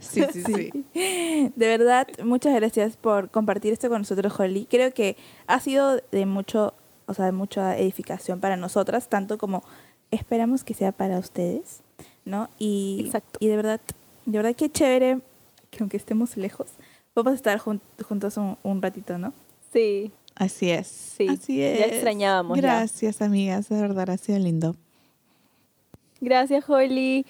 [0.00, 1.52] sí, sí, sí.
[1.56, 4.66] de verdad, muchas gracias por compartir esto con nosotros, Holly.
[4.70, 6.74] Creo que ha sido de mucho,
[7.06, 9.62] o sea, de mucha edificación para nosotras, tanto como
[10.10, 11.82] esperamos que sea para ustedes.
[12.24, 12.48] ¿No?
[12.58, 13.38] Y, Exacto.
[13.40, 13.80] y de verdad,
[14.26, 15.18] de verdad que chévere
[15.70, 16.68] que aunque estemos lejos,
[17.14, 19.32] vamos a estar jun- juntos un, un ratito, ¿no?
[19.72, 20.10] Sí.
[20.34, 20.86] Así es.
[20.86, 21.92] Sí, Así ya es.
[21.92, 22.62] extrañábamos ya.
[22.62, 23.68] Gracias, amigas.
[23.68, 24.74] De verdad, ha sido lindo.
[26.20, 27.26] Gracias, Holly.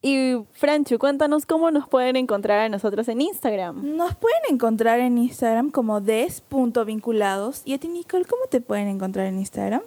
[0.00, 3.96] Y Franchu, cuéntanos cómo nos pueden encontrar a nosotros en Instagram.
[3.96, 7.62] Nos pueden encontrar en Instagram como des.vinculados.
[7.64, 9.82] Y a ti, Nicole, ¿cómo te pueden encontrar en Instagram?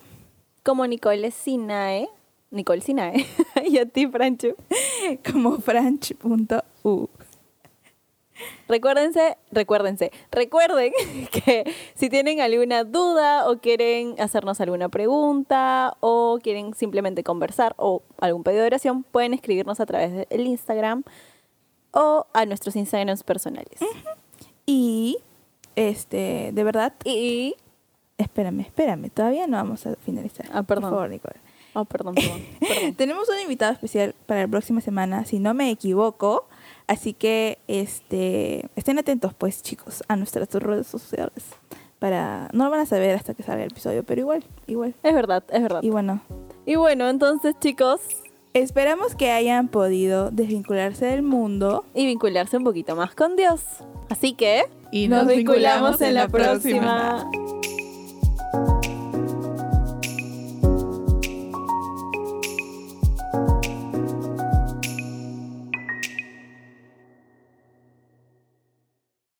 [0.63, 2.09] Como Nicole Sinae.
[2.51, 3.25] Nicole Sinae.
[3.65, 4.55] y a ti, Franchu.
[5.31, 7.09] Como franch.u.
[8.67, 10.93] Recuérdense, recuérdense, recuerden
[11.31, 18.01] que si tienen alguna duda o quieren hacernos alguna pregunta o quieren simplemente conversar o
[18.19, 21.03] algún pedido de oración, pueden escribirnos a través del Instagram
[21.91, 23.79] o a nuestros Instagrams personales.
[24.65, 25.17] Y,
[25.75, 27.55] este, de verdad, Y...
[28.17, 30.47] espérame, espérame, todavía no vamos a finalizar.
[30.53, 30.83] Ah, perdón.
[30.83, 31.50] Por favor, Nicole.
[31.73, 32.93] Oh, perdón, perdón, perdón.
[32.95, 36.47] Tenemos un invitado especial para la próxima semana, si no me equivoco.
[36.87, 41.45] Así que este, estén atentos, pues, chicos, a nuestras redes sociales.
[41.99, 44.95] Para, no lo van a saber hasta que salga el episodio, pero igual, igual.
[45.03, 45.81] Es verdad, es verdad.
[45.83, 46.21] Y bueno,
[46.65, 48.01] Y bueno, entonces chicos,
[48.53, 51.85] esperamos que hayan podido desvincularse del mundo.
[51.93, 53.61] y vincularse un poquito más con Dios.
[54.09, 57.29] Así que Y nos vinculamos en la próxima.